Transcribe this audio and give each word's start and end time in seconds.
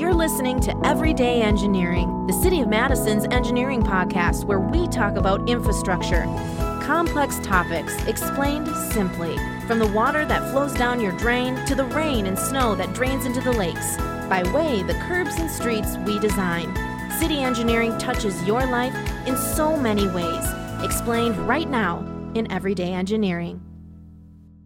You're 0.00 0.14
listening 0.14 0.60
to 0.60 0.74
Everyday 0.86 1.42
Engineering, 1.42 2.26
the 2.26 2.32
City 2.32 2.62
of 2.62 2.68
Madison's 2.68 3.26
engineering 3.26 3.82
podcast 3.82 4.44
where 4.44 4.58
we 4.58 4.88
talk 4.88 5.16
about 5.16 5.46
infrastructure, 5.46 6.24
complex 6.82 7.38
topics 7.42 7.94
explained 8.06 8.66
simply, 8.94 9.36
from 9.66 9.78
the 9.78 9.92
water 9.94 10.24
that 10.24 10.50
flows 10.52 10.72
down 10.72 11.02
your 11.02 11.12
drain 11.18 11.54
to 11.66 11.74
the 11.74 11.84
rain 11.84 12.24
and 12.24 12.38
snow 12.38 12.74
that 12.76 12.94
drains 12.94 13.26
into 13.26 13.42
the 13.42 13.52
lakes, 13.52 13.98
by 14.30 14.42
way 14.54 14.82
the 14.84 14.94
curbs 15.06 15.38
and 15.38 15.50
streets 15.50 15.98
we 16.06 16.18
design. 16.18 16.74
City 17.18 17.40
engineering 17.40 17.98
touches 17.98 18.42
your 18.44 18.64
life 18.64 18.96
in 19.26 19.36
so 19.36 19.76
many 19.76 20.08
ways, 20.08 20.46
explained 20.82 21.36
right 21.46 21.68
now 21.68 21.98
in 22.34 22.50
Everyday 22.50 22.94
Engineering. 22.94 23.60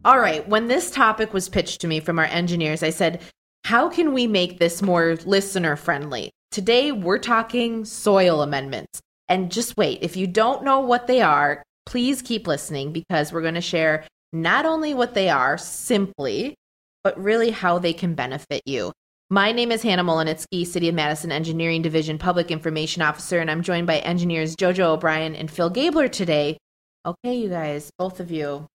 All 0.04 0.20
right, 0.20 0.48
when 0.48 0.68
this 0.68 0.92
topic 0.92 1.32
was 1.32 1.48
pitched 1.48 1.80
to 1.80 1.88
me 1.88 1.98
from 1.98 2.20
our 2.20 2.26
engineers, 2.26 2.84
I 2.84 2.90
said, 2.90 3.20
how 3.64 3.88
can 3.88 4.12
we 4.12 4.26
make 4.26 4.58
this 4.58 4.82
more 4.82 5.16
listener 5.24 5.74
friendly? 5.74 6.30
Today, 6.50 6.92
we're 6.92 7.18
talking 7.18 7.86
soil 7.86 8.42
amendments. 8.42 9.00
And 9.26 9.50
just 9.50 9.76
wait, 9.78 10.00
if 10.02 10.16
you 10.16 10.26
don't 10.26 10.64
know 10.64 10.80
what 10.80 11.06
they 11.06 11.22
are, 11.22 11.62
please 11.86 12.20
keep 12.20 12.46
listening 12.46 12.92
because 12.92 13.32
we're 13.32 13.40
going 13.40 13.54
to 13.54 13.62
share 13.62 14.04
not 14.34 14.66
only 14.66 14.92
what 14.92 15.14
they 15.14 15.30
are 15.30 15.56
simply, 15.56 16.54
but 17.02 17.18
really 17.18 17.50
how 17.50 17.78
they 17.78 17.94
can 17.94 18.14
benefit 18.14 18.60
you. 18.66 18.92
My 19.30 19.50
name 19.50 19.72
is 19.72 19.82
Hannah 19.82 20.04
Mohelnitzky, 20.04 20.66
City 20.66 20.90
of 20.90 20.94
Madison 20.94 21.32
Engineering 21.32 21.80
Division 21.80 22.18
Public 22.18 22.50
Information 22.50 23.00
Officer, 23.00 23.38
and 23.38 23.50
I'm 23.50 23.62
joined 23.62 23.86
by 23.86 24.00
engineers 24.00 24.56
Jojo 24.56 24.90
O'Brien 24.90 25.34
and 25.34 25.50
Phil 25.50 25.70
Gaebler 25.70 26.12
today. 26.12 26.58
Okay, 27.06 27.36
you 27.36 27.48
guys, 27.48 27.90
both 27.98 28.20
of 28.20 28.30
you, 28.30 28.66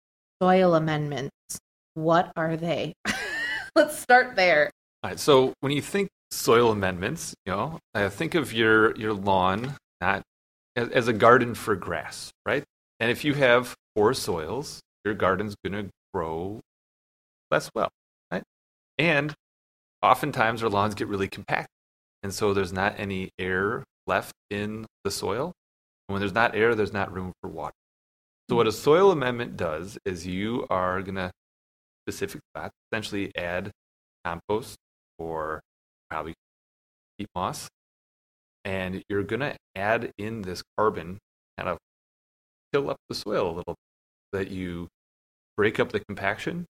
soil 0.41 0.73
amendments. 0.73 1.31
What 1.93 2.31
are 2.35 2.57
they? 2.57 2.93
Let's 3.75 3.99
start 3.99 4.35
there. 4.35 4.71
All 5.01 5.09
right. 5.09 5.19
So 5.19 5.53
when 5.61 5.71
you 5.71 5.81
think 5.81 6.09
soil 6.31 6.71
amendments, 6.71 7.33
you 7.45 7.53
know, 7.53 7.79
uh, 7.95 8.09
think 8.09 8.35
of 8.35 8.51
your 8.51 8.95
your 8.97 9.13
lawn 9.13 9.75
not 10.01 10.23
as, 10.75 10.89
as, 10.89 11.07
a 11.07 11.13
garden 11.13 11.55
for 11.55 11.75
grass, 11.75 12.31
right? 12.45 12.63
And 12.99 13.09
if 13.09 13.23
you 13.23 13.33
have 13.33 13.75
poor 13.95 14.13
soils, 14.13 14.81
your 15.05 15.13
garden's 15.13 15.55
going 15.63 15.85
to 15.85 15.89
grow 16.13 16.59
less 17.49 17.69
well, 17.73 17.89
right? 18.31 18.43
And 18.97 19.33
oftentimes 20.01 20.63
our 20.63 20.69
lawns 20.69 20.95
get 20.95 21.07
really 21.07 21.27
compact, 21.29 21.69
and 22.21 22.33
so 22.33 22.53
there's 22.53 22.73
not 22.73 22.95
any 22.97 23.29
air 23.39 23.83
left 24.05 24.33
in 24.49 24.85
the 25.05 25.11
soil. 25.11 25.53
And 26.07 26.13
when 26.13 26.19
there's 26.19 26.33
not 26.33 26.55
air, 26.55 26.75
there's 26.75 26.93
not 26.93 27.13
room 27.13 27.31
for 27.41 27.49
water. 27.49 27.75
So 28.49 28.55
what 28.57 28.67
a 28.67 28.71
soil 28.71 29.11
amendment 29.11 29.55
does 29.55 29.97
is 30.05 30.27
you 30.27 30.67
are 30.69 31.01
going 31.01 31.15
to 31.15 31.31
specific 32.03 32.41
spots 32.53 32.73
essentially 32.91 33.31
add 33.37 33.71
compost 34.25 34.75
or 35.19 35.61
probably 36.09 36.33
peat 37.17 37.27
moss, 37.35 37.67
and 38.65 39.03
you're 39.09 39.23
going 39.23 39.41
to 39.41 39.55
add 39.75 40.11
in 40.17 40.41
this 40.41 40.63
carbon, 40.77 41.19
kind 41.57 41.69
of 41.69 41.77
fill 42.73 42.89
up 42.89 42.97
the 43.09 43.15
soil 43.15 43.47
a 43.47 43.53
little, 43.55 43.63
bit, 43.67 43.75
so 44.33 44.37
that 44.39 44.51
you 44.51 44.87
break 45.57 45.79
up 45.79 45.91
the 45.91 45.99
compaction, 45.99 46.65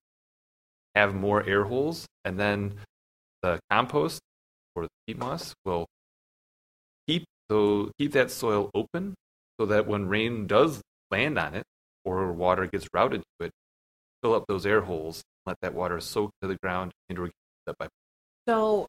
have 0.94 1.14
more 1.14 1.42
air 1.46 1.64
holes, 1.64 2.06
and 2.24 2.38
then 2.38 2.74
the 3.42 3.58
compost 3.70 4.20
or 4.74 4.84
the 4.84 4.88
peat 5.06 5.18
moss 5.18 5.54
will 5.64 5.86
keep 7.06 7.24
so 7.50 7.90
keep 7.98 8.12
that 8.12 8.30
soil 8.30 8.70
open 8.74 9.14
so 9.58 9.66
that 9.66 9.86
when 9.86 10.06
rain 10.06 10.46
does 10.46 10.80
land 11.10 11.38
on 11.38 11.54
it 11.54 11.64
or 12.04 12.32
water 12.32 12.66
gets 12.66 12.86
routed 12.94 13.22
to 13.38 13.46
it, 13.46 13.52
fill 14.22 14.34
up 14.34 14.44
those 14.48 14.64
air 14.64 14.82
holes, 14.82 15.22
let 15.46 15.56
that 15.60 15.74
water 15.74 16.00
soak 16.00 16.30
to 16.42 16.48
the 16.48 16.56
ground 16.62 16.92
and 17.08 17.18
up 17.66 17.76
by 17.78 17.88
so, 18.48 18.86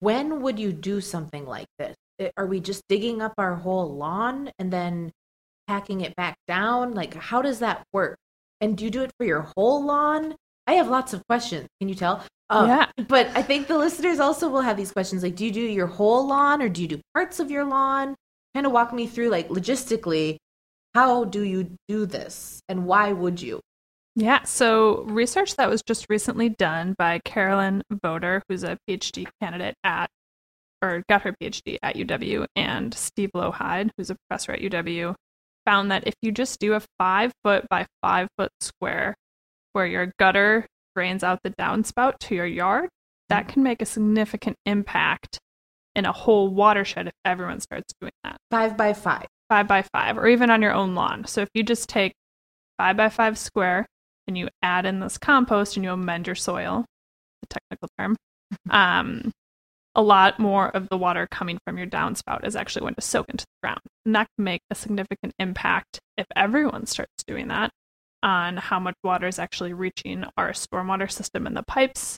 when 0.00 0.42
would 0.42 0.58
you 0.58 0.72
do 0.72 1.00
something 1.00 1.46
like 1.46 1.66
this? 1.78 1.96
Are 2.36 2.46
we 2.46 2.60
just 2.60 2.82
digging 2.88 3.20
up 3.20 3.34
our 3.38 3.54
whole 3.56 3.94
lawn 3.94 4.50
and 4.58 4.72
then 4.72 5.10
packing 5.66 6.02
it 6.02 6.14
back 6.14 6.36
down? 6.46 6.94
Like, 6.94 7.14
how 7.14 7.42
does 7.42 7.58
that 7.60 7.84
work? 7.92 8.16
And 8.60 8.76
do 8.76 8.84
you 8.84 8.90
do 8.90 9.02
it 9.02 9.10
for 9.18 9.26
your 9.26 9.50
whole 9.56 9.84
lawn? 9.84 10.36
I 10.66 10.74
have 10.74 10.88
lots 10.88 11.12
of 11.12 11.26
questions. 11.26 11.66
Can 11.80 11.88
you 11.88 11.94
tell? 11.94 12.24
Um, 12.48 12.68
yeah. 12.68 12.86
But 13.08 13.28
I 13.34 13.42
think 13.42 13.66
the 13.66 13.78
listeners 13.78 14.20
also 14.20 14.48
will 14.48 14.60
have 14.60 14.76
these 14.76 14.92
questions. 14.92 15.22
Like, 15.22 15.34
do 15.34 15.44
you 15.44 15.52
do 15.52 15.60
your 15.60 15.88
whole 15.88 16.26
lawn 16.26 16.62
or 16.62 16.68
do 16.68 16.82
you 16.82 16.88
do 16.88 17.00
parts 17.14 17.40
of 17.40 17.50
your 17.50 17.64
lawn? 17.64 18.14
Kind 18.54 18.66
of 18.66 18.72
walk 18.72 18.92
me 18.92 19.06
through, 19.06 19.30
like, 19.30 19.48
logistically, 19.48 20.36
how 20.94 21.24
do 21.24 21.42
you 21.42 21.76
do 21.88 22.06
this 22.06 22.60
and 22.68 22.86
why 22.86 23.12
would 23.12 23.40
you? 23.40 23.60
Yeah, 24.14 24.42
so 24.42 25.04
research 25.04 25.56
that 25.56 25.70
was 25.70 25.82
just 25.82 26.06
recently 26.10 26.50
done 26.50 26.94
by 26.98 27.20
Carolyn 27.24 27.82
Voter, 28.02 28.42
who's 28.48 28.62
a 28.62 28.76
PhD 28.88 29.26
candidate 29.40 29.74
at, 29.84 30.10
or 30.82 31.02
got 31.08 31.22
her 31.22 31.34
PhD 31.40 31.78
at 31.82 31.96
UW, 31.96 32.46
and 32.54 32.92
Steve 32.92 33.30
Loheide, 33.34 33.90
who's 33.96 34.10
a 34.10 34.16
professor 34.28 34.52
at 34.52 34.60
UW, 34.60 35.14
found 35.64 35.90
that 35.90 36.06
if 36.06 36.14
you 36.20 36.30
just 36.30 36.60
do 36.60 36.74
a 36.74 36.82
five 36.98 37.32
foot 37.42 37.66
by 37.70 37.86
five 38.02 38.28
foot 38.36 38.50
square 38.60 39.14
where 39.72 39.86
your 39.86 40.12
gutter 40.18 40.66
drains 40.94 41.24
out 41.24 41.38
the 41.42 41.50
downspout 41.50 42.18
to 42.18 42.34
your 42.34 42.46
yard, 42.46 42.90
that 43.30 43.48
can 43.48 43.62
make 43.62 43.80
a 43.80 43.86
significant 43.86 44.56
impact 44.66 45.38
in 45.94 46.04
a 46.04 46.12
whole 46.12 46.48
watershed 46.48 47.06
if 47.06 47.14
everyone 47.24 47.60
starts 47.60 47.94
doing 47.98 48.12
that. 48.24 48.36
Five 48.50 48.76
by 48.76 48.92
five. 48.92 49.26
Five 49.48 49.68
by 49.68 49.82
five, 49.82 50.18
or 50.18 50.26
even 50.28 50.50
on 50.50 50.60
your 50.60 50.72
own 50.72 50.94
lawn. 50.94 51.26
So 51.26 51.40
if 51.40 51.48
you 51.54 51.62
just 51.62 51.88
take 51.88 52.12
five 52.78 52.96
by 52.96 53.08
five 53.08 53.38
square 53.38 53.86
and 54.26 54.36
you 54.38 54.48
add 54.62 54.86
in 54.86 55.00
this 55.00 55.18
compost 55.18 55.76
and 55.76 55.84
you 55.84 55.92
amend 55.92 56.26
your 56.26 56.36
soil, 56.36 56.84
the 57.40 57.46
technical 57.48 57.88
term, 57.98 58.16
mm-hmm. 58.52 58.70
um, 58.70 59.32
a 59.94 60.02
lot 60.02 60.38
more 60.38 60.68
of 60.68 60.88
the 60.88 60.96
water 60.96 61.26
coming 61.30 61.58
from 61.66 61.76
your 61.76 61.86
downspout 61.86 62.46
is 62.46 62.56
actually 62.56 62.80
going 62.80 62.94
to 62.94 63.02
soak 63.02 63.28
into 63.28 63.44
the 63.44 63.66
ground. 63.66 63.80
And 64.06 64.14
that 64.14 64.28
can 64.36 64.44
make 64.44 64.62
a 64.70 64.74
significant 64.74 65.34
impact 65.38 66.00
if 66.16 66.26
everyone 66.34 66.86
starts 66.86 67.24
doing 67.26 67.48
that 67.48 67.70
on 68.22 68.56
how 68.56 68.78
much 68.78 68.94
water 69.02 69.26
is 69.26 69.38
actually 69.38 69.72
reaching 69.72 70.24
our 70.36 70.52
stormwater 70.52 71.10
system 71.10 71.46
and 71.46 71.56
the 71.56 71.64
pipes. 71.64 72.16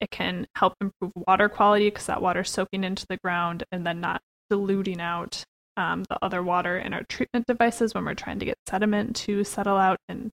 It 0.00 0.10
can 0.10 0.46
help 0.56 0.74
improve 0.80 1.12
water 1.14 1.48
quality 1.48 1.88
because 1.88 2.06
that 2.06 2.20
water 2.20 2.40
is 2.40 2.50
soaking 2.50 2.84
into 2.84 3.06
the 3.08 3.16
ground 3.18 3.64
and 3.72 3.86
then 3.86 4.00
not 4.00 4.20
diluting 4.50 5.00
out 5.00 5.44
um, 5.76 6.04
the 6.08 6.18
other 6.20 6.42
water 6.42 6.76
in 6.76 6.92
our 6.92 7.04
treatment 7.08 7.46
devices 7.46 7.94
when 7.94 8.04
we're 8.04 8.14
trying 8.14 8.38
to 8.38 8.44
get 8.44 8.58
sediment 8.68 9.16
to 9.16 9.44
settle 9.44 9.76
out 9.76 9.98
and 10.08 10.30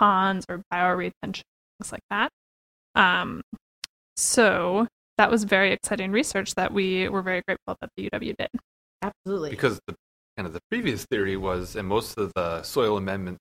ponds 0.00 0.46
or 0.48 0.62
bioretention, 0.72 1.12
things 1.78 1.92
like 1.92 2.02
that. 2.08 2.30
Um, 2.94 3.42
so 4.16 4.88
that 5.18 5.30
was 5.30 5.44
very 5.44 5.72
exciting 5.72 6.10
research 6.10 6.54
that 6.54 6.72
we 6.72 7.08
were 7.08 7.20
very 7.20 7.42
grateful 7.46 7.76
that 7.80 7.90
the 7.96 8.08
UW 8.08 8.34
did. 8.36 8.48
Absolutely. 9.02 9.50
Because 9.50 9.78
the 9.86 9.94
kind 10.36 10.46
of 10.46 10.54
the 10.54 10.60
previous 10.70 11.04
theory 11.04 11.36
was, 11.36 11.76
and 11.76 11.86
most 11.86 12.16
of 12.16 12.32
the 12.34 12.62
soil 12.62 12.96
amendment 12.96 13.36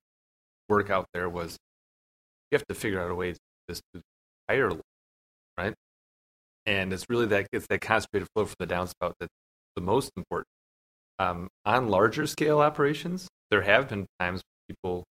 work 0.68 0.90
out 0.90 1.06
there 1.14 1.30
was, 1.30 1.58
you 2.52 2.58
have 2.58 2.68
to 2.68 2.76
figure 2.76 3.02
out 3.02 3.10
a 3.10 3.16
way 3.16 3.32
to 3.32 3.40
this 3.70 3.82
to 3.94 4.02
higher, 4.50 4.72
right? 5.58 5.74
And 6.66 6.92
it's 6.92 7.06
really 7.10 7.26
that 7.28 7.48
it's 7.54 7.68
that 7.68 7.80
concentrated 7.80 8.28
flow 8.36 8.46
from 8.46 8.56
the 8.60 8.68
downspout 8.68 9.14
that's 9.20 9.32
the 9.76 9.82
most 9.82 10.12
important. 10.18 10.48
Um, 11.20 11.48
on 11.66 11.88
larger 11.88 12.28
scale 12.28 12.60
operations, 12.60 13.30
there 13.50 13.62
have 13.62 13.88
been 13.88 14.06
times 14.20 14.42
people 14.68 15.06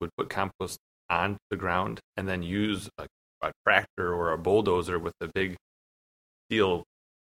would 0.00 0.10
put 0.16 0.30
compost 0.30 0.78
on 1.08 1.36
the 1.50 1.56
ground 1.56 2.00
and 2.16 2.28
then 2.28 2.42
use 2.42 2.88
a, 2.98 3.06
a 3.42 3.52
tractor 3.64 4.14
or 4.14 4.32
a 4.32 4.38
bulldozer 4.38 4.98
with 4.98 5.14
a 5.20 5.28
big 5.34 5.56
steel 6.46 6.84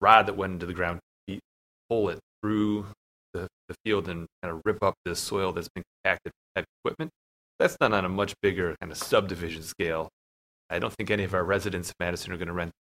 rod 0.01 0.25
that 0.27 0.37
went 0.37 0.53
into 0.53 0.65
the 0.65 0.73
ground 0.73 0.99
to 1.27 1.39
pull 1.89 2.09
it 2.09 2.19
through 2.41 2.85
the, 3.33 3.47
the 3.67 3.75
field 3.83 4.07
and 4.07 4.27
kind 4.41 4.55
of 4.55 4.61
rip 4.65 4.81
up 4.81 4.95
this 5.05 5.19
soil 5.19 5.51
that's 5.51 5.69
been 5.69 5.83
compacted 6.03 6.31
with 6.31 6.51
heavy 6.55 6.67
equipment. 6.83 7.11
That's 7.59 7.77
not 7.81 7.93
on 7.93 8.05
a 8.05 8.09
much 8.09 8.33
bigger 8.41 8.75
kind 8.79 8.91
of 8.91 8.97
subdivision 8.97 9.63
scale. 9.63 10.09
I 10.69 10.79
don't 10.79 10.93
think 10.93 11.11
any 11.11 11.23
of 11.23 11.33
our 11.33 11.43
residents 11.43 11.89
in 11.89 11.95
Madison 11.99 12.31
are 12.31 12.37
going 12.37 12.47
to 12.47 12.53
rent 12.53 12.71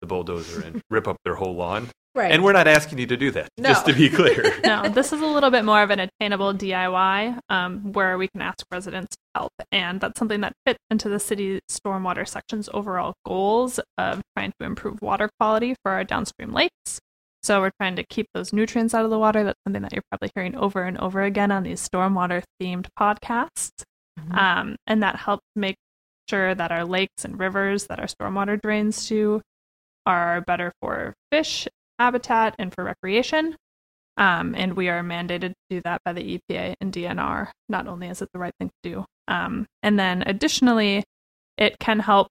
the 0.00 0.06
bulldozer 0.06 0.62
and 0.62 0.80
rip 0.90 1.06
up 1.06 1.16
their 1.24 1.34
whole 1.34 1.54
lawn. 1.54 1.88
Right. 2.14 2.30
And 2.30 2.44
we're 2.44 2.52
not 2.52 2.68
asking 2.68 2.98
you 2.98 3.06
to 3.06 3.16
do 3.16 3.30
that, 3.30 3.48
no. 3.56 3.70
just 3.70 3.86
to 3.86 3.94
be 3.94 4.10
clear. 4.10 4.54
no, 4.64 4.86
this 4.88 5.14
is 5.14 5.22
a 5.22 5.26
little 5.26 5.50
bit 5.50 5.64
more 5.64 5.82
of 5.82 5.90
an 5.90 5.98
attainable 5.98 6.52
DIY 6.52 7.38
um, 7.48 7.92
where 7.92 8.18
we 8.18 8.28
can 8.28 8.42
ask 8.42 8.66
residents 8.70 9.16
to 9.16 9.22
help. 9.34 9.52
And 9.70 9.98
that's 9.98 10.18
something 10.18 10.42
that 10.42 10.52
fits 10.66 10.78
into 10.90 11.08
the 11.08 11.18
city 11.18 11.60
stormwater 11.70 12.28
section's 12.28 12.68
overall 12.74 13.14
goals 13.24 13.80
of 13.96 14.20
trying 14.36 14.52
to 14.60 14.66
improve 14.66 15.00
water 15.00 15.30
quality 15.40 15.74
for 15.82 15.92
our 15.92 16.04
downstream 16.04 16.52
lakes. 16.52 17.00
So 17.42 17.60
we're 17.60 17.72
trying 17.80 17.96
to 17.96 18.04
keep 18.04 18.26
those 18.34 18.52
nutrients 18.52 18.92
out 18.92 19.04
of 19.04 19.10
the 19.10 19.18
water. 19.18 19.42
That's 19.42 19.58
something 19.66 19.82
that 19.82 19.92
you're 19.92 20.04
probably 20.10 20.30
hearing 20.34 20.54
over 20.54 20.82
and 20.82 20.98
over 20.98 21.22
again 21.22 21.50
on 21.50 21.62
these 21.62 21.86
stormwater 21.86 22.42
themed 22.60 22.88
podcasts. 22.98 23.70
Mm-hmm. 24.20 24.38
Um, 24.38 24.76
and 24.86 25.02
that 25.02 25.16
helps 25.16 25.46
make 25.56 25.76
sure 26.28 26.54
that 26.54 26.70
our 26.70 26.84
lakes 26.84 27.24
and 27.24 27.40
rivers 27.40 27.86
that 27.86 27.98
our 27.98 28.06
stormwater 28.06 28.60
drains 28.60 29.08
to 29.08 29.40
are 30.06 30.40
better 30.42 30.72
for 30.80 31.14
fish 31.30 31.66
habitat 31.98 32.54
and 32.58 32.74
for 32.74 32.84
recreation. 32.84 33.56
Um, 34.16 34.54
and 34.54 34.74
we 34.74 34.88
are 34.88 35.02
mandated 35.02 35.50
to 35.50 35.54
do 35.70 35.80
that 35.84 36.02
by 36.04 36.12
the 36.12 36.38
EPA 36.38 36.74
and 36.80 36.92
DNR. 36.92 37.50
Not 37.68 37.86
only 37.86 38.08
is 38.08 38.20
it 38.20 38.28
the 38.32 38.38
right 38.38 38.52
thing 38.58 38.68
to 38.68 38.90
do, 38.90 39.04
um, 39.28 39.66
and 39.82 39.98
then 39.98 40.22
additionally, 40.26 41.04
it 41.56 41.78
can 41.78 42.00
help 42.00 42.28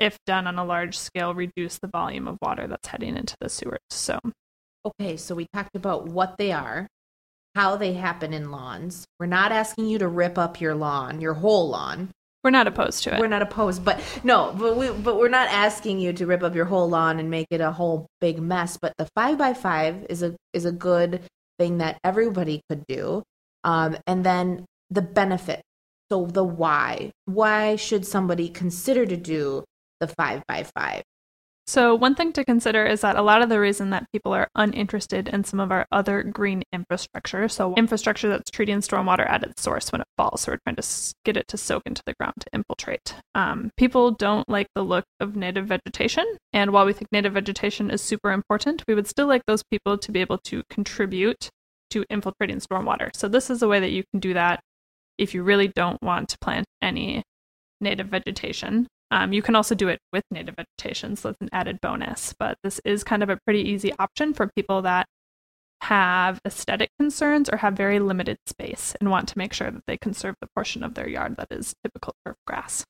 if 0.00 0.16
done 0.24 0.46
on 0.46 0.58
a 0.58 0.64
large 0.64 0.98
scale, 0.98 1.34
reduce 1.34 1.78
the 1.78 1.86
volume 1.88 2.26
of 2.26 2.38
water 2.40 2.66
that's 2.66 2.88
heading 2.88 3.16
into 3.16 3.36
the 3.40 3.50
sewers. 3.50 3.78
So, 3.90 4.18
Okay, 4.84 5.18
so 5.18 5.34
we 5.34 5.46
talked 5.52 5.76
about 5.76 6.06
what 6.06 6.38
they 6.38 6.52
are, 6.52 6.88
how 7.54 7.76
they 7.76 7.92
happen 7.92 8.32
in 8.32 8.50
lawns. 8.50 9.04
We're 9.18 9.26
not 9.26 9.52
asking 9.52 9.88
you 9.88 9.98
to 9.98 10.08
rip 10.08 10.38
up 10.38 10.58
your 10.58 10.74
lawn, 10.74 11.20
your 11.20 11.34
whole 11.34 11.68
lawn. 11.68 12.08
We're 12.42 12.50
not 12.50 12.66
opposed 12.66 13.04
to 13.04 13.14
it. 13.14 13.20
We're 13.20 13.26
not 13.26 13.42
opposed, 13.42 13.84
but 13.84 14.00
no, 14.24 14.54
but 14.58 14.76
we 14.76 14.90
but 14.90 15.18
we're 15.18 15.28
not 15.28 15.48
asking 15.48 16.00
you 16.00 16.12
to 16.14 16.26
rip 16.26 16.42
up 16.42 16.54
your 16.54 16.64
whole 16.64 16.88
lawn 16.88 17.18
and 17.18 17.30
make 17.30 17.48
it 17.50 17.60
a 17.60 17.72
whole 17.72 18.06
big 18.20 18.40
mess. 18.40 18.78
But 18.80 18.94
the 18.96 19.08
five 19.14 19.36
by 19.36 19.52
five 19.52 20.06
is 20.08 20.22
a 20.22 20.34
is 20.52 20.64
a 20.64 20.72
good 20.72 21.22
thing 21.58 21.78
that 21.78 21.98
everybody 22.02 22.62
could 22.68 22.86
do. 22.86 23.22
Um, 23.64 23.98
and 24.06 24.24
then 24.24 24.64
the 24.88 25.02
benefit. 25.02 25.62
So 26.10 26.26
the 26.26 26.42
why. 26.44 27.12
Why 27.26 27.76
should 27.76 28.06
somebody 28.06 28.48
consider 28.48 29.06
to 29.06 29.16
do 29.16 29.64
the 30.00 30.08
five 30.08 30.42
by 30.48 30.64
five? 30.64 31.02
So, 31.70 31.94
one 31.94 32.16
thing 32.16 32.32
to 32.32 32.44
consider 32.44 32.84
is 32.84 33.02
that 33.02 33.14
a 33.14 33.22
lot 33.22 33.42
of 33.42 33.48
the 33.48 33.60
reason 33.60 33.90
that 33.90 34.10
people 34.10 34.32
are 34.32 34.48
uninterested 34.56 35.28
in 35.28 35.44
some 35.44 35.60
of 35.60 35.70
our 35.70 35.86
other 35.92 36.24
green 36.24 36.64
infrastructure, 36.72 37.48
so 37.48 37.74
infrastructure 37.76 38.28
that's 38.28 38.50
treating 38.50 38.78
stormwater 38.78 39.24
at 39.30 39.44
its 39.44 39.62
source 39.62 39.92
when 39.92 40.00
it 40.00 40.08
falls, 40.16 40.40
so 40.40 40.50
we're 40.50 40.58
trying 40.66 40.74
to 40.74 41.14
get 41.24 41.36
it 41.36 41.46
to 41.46 41.56
soak 41.56 41.84
into 41.86 42.02
the 42.06 42.14
ground 42.18 42.34
to 42.40 42.48
infiltrate. 42.52 43.14
Um, 43.36 43.70
people 43.76 44.10
don't 44.10 44.48
like 44.48 44.66
the 44.74 44.82
look 44.82 45.04
of 45.20 45.36
native 45.36 45.68
vegetation, 45.68 46.26
and 46.52 46.72
while 46.72 46.84
we 46.84 46.92
think 46.92 47.06
native 47.12 47.34
vegetation 47.34 47.88
is 47.88 48.02
super 48.02 48.32
important, 48.32 48.82
we 48.88 48.96
would 48.96 49.06
still 49.06 49.28
like 49.28 49.42
those 49.46 49.62
people 49.62 49.96
to 49.96 50.10
be 50.10 50.20
able 50.20 50.38
to 50.38 50.64
contribute 50.70 51.50
to 51.90 52.04
infiltrating 52.10 52.58
stormwater. 52.58 53.14
So, 53.14 53.28
this 53.28 53.48
is 53.48 53.62
a 53.62 53.68
way 53.68 53.78
that 53.78 53.92
you 53.92 54.02
can 54.12 54.18
do 54.18 54.34
that 54.34 54.58
if 55.18 55.34
you 55.34 55.44
really 55.44 55.68
don't 55.68 56.02
want 56.02 56.30
to 56.30 56.38
plant 56.40 56.66
any 56.82 57.22
native 57.80 58.08
vegetation. 58.08 58.88
Um, 59.10 59.32
you 59.32 59.42
can 59.42 59.56
also 59.56 59.74
do 59.74 59.88
it 59.88 59.98
with 60.12 60.24
native 60.30 60.54
vegetation, 60.56 61.16
so 61.16 61.28
that's 61.28 61.40
an 61.40 61.48
added 61.52 61.80
bonus. 61.80 62.34
But 62.38 62.58
this 62.62 62.80
is 62.84 63.02
kind 63.02 63.22
of 63.22 63.28
a 63.28 63.38
pretty 63.44 63.60
easy 63.68 63.92
option 63.98 64.34
for 64.34 64.50
people 64.54 64.82
that 64.82 65.06
have 65.82 66.40
aesthetic 66.46 66.90
concerns 66.98 67.48
or 67.48 67.56
have 67.56 67.74
very 67.74 67.98
limited 67.98 68.36
space 68.46 68.94
and 69.00 69.10
want 69.10 69.26
to 69.28 69.38
make 69.38 69.52
sure 69.52 69.70
that 69.70 69.82
they 69.86 69.96
conserve 69.96 70.34
the 70.40 70.48
portion 70.54 70.84
of 70.84 70.94
their 70.94 71.08
yard 71.08 71.36
that 71.36 71.48
is 71.50 71.74
typical 71.82 72.14
turf 72.24 72.36
grass. 72.46 72.84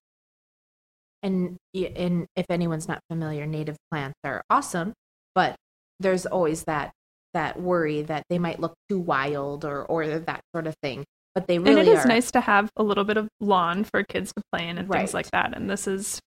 And 1.23 1.57
and 1.75 2.27
if 2.35 2.47
anyone's 2.51 2.89
not 2.89 3.01
familiar, 3.09 3.47
native 3.47 3.77
plants 3.91 4.19
are 4.25 4.43
awesome, 4.51 4.95
but 5.35 5.57
there's 6.01 6.27
always 6.27 6.65
that 6.65 6.93
that 7.35 7.61
worry 7.61 8.03
that 8.03 8.25
they 8.29 8.39
might 8.39 8.59
look 8.59 8.75
too 8.89 8.99
wild 8.99 9.65
or 9.65 9.85
or 9.85 10.07
that 10.07 10.41
sort 10.55 10.67
of 10.67 10.75
thing. 10.83 11.05
But 11.35 11.47
they 11.47 11.59
really 11.59 11.81
and 11.81 11.88
it 11.88 11.93
is 11.93 12.05
are. 12.05 12.09
nice 12.09 12.31
to 12.32 12.41
have 12.41 12.71
a 12.77 12.82
little 12.82 13.05
bit 13.05 13.17
of 13.17 13.29
lawn 13.41 13.85
for 13.85 14.03
kids 14.03 14.32
to 14.35 14.43
play 14.53 14.69
in 14.69 14.79
and 14.79 14.88
Right. 14.88 14.99
things 15.00 15.15
like 15.15 15.31
that. 15.31 15.56
And 15.56 15.71
this 15.71 15.87
is, 15.87 16.21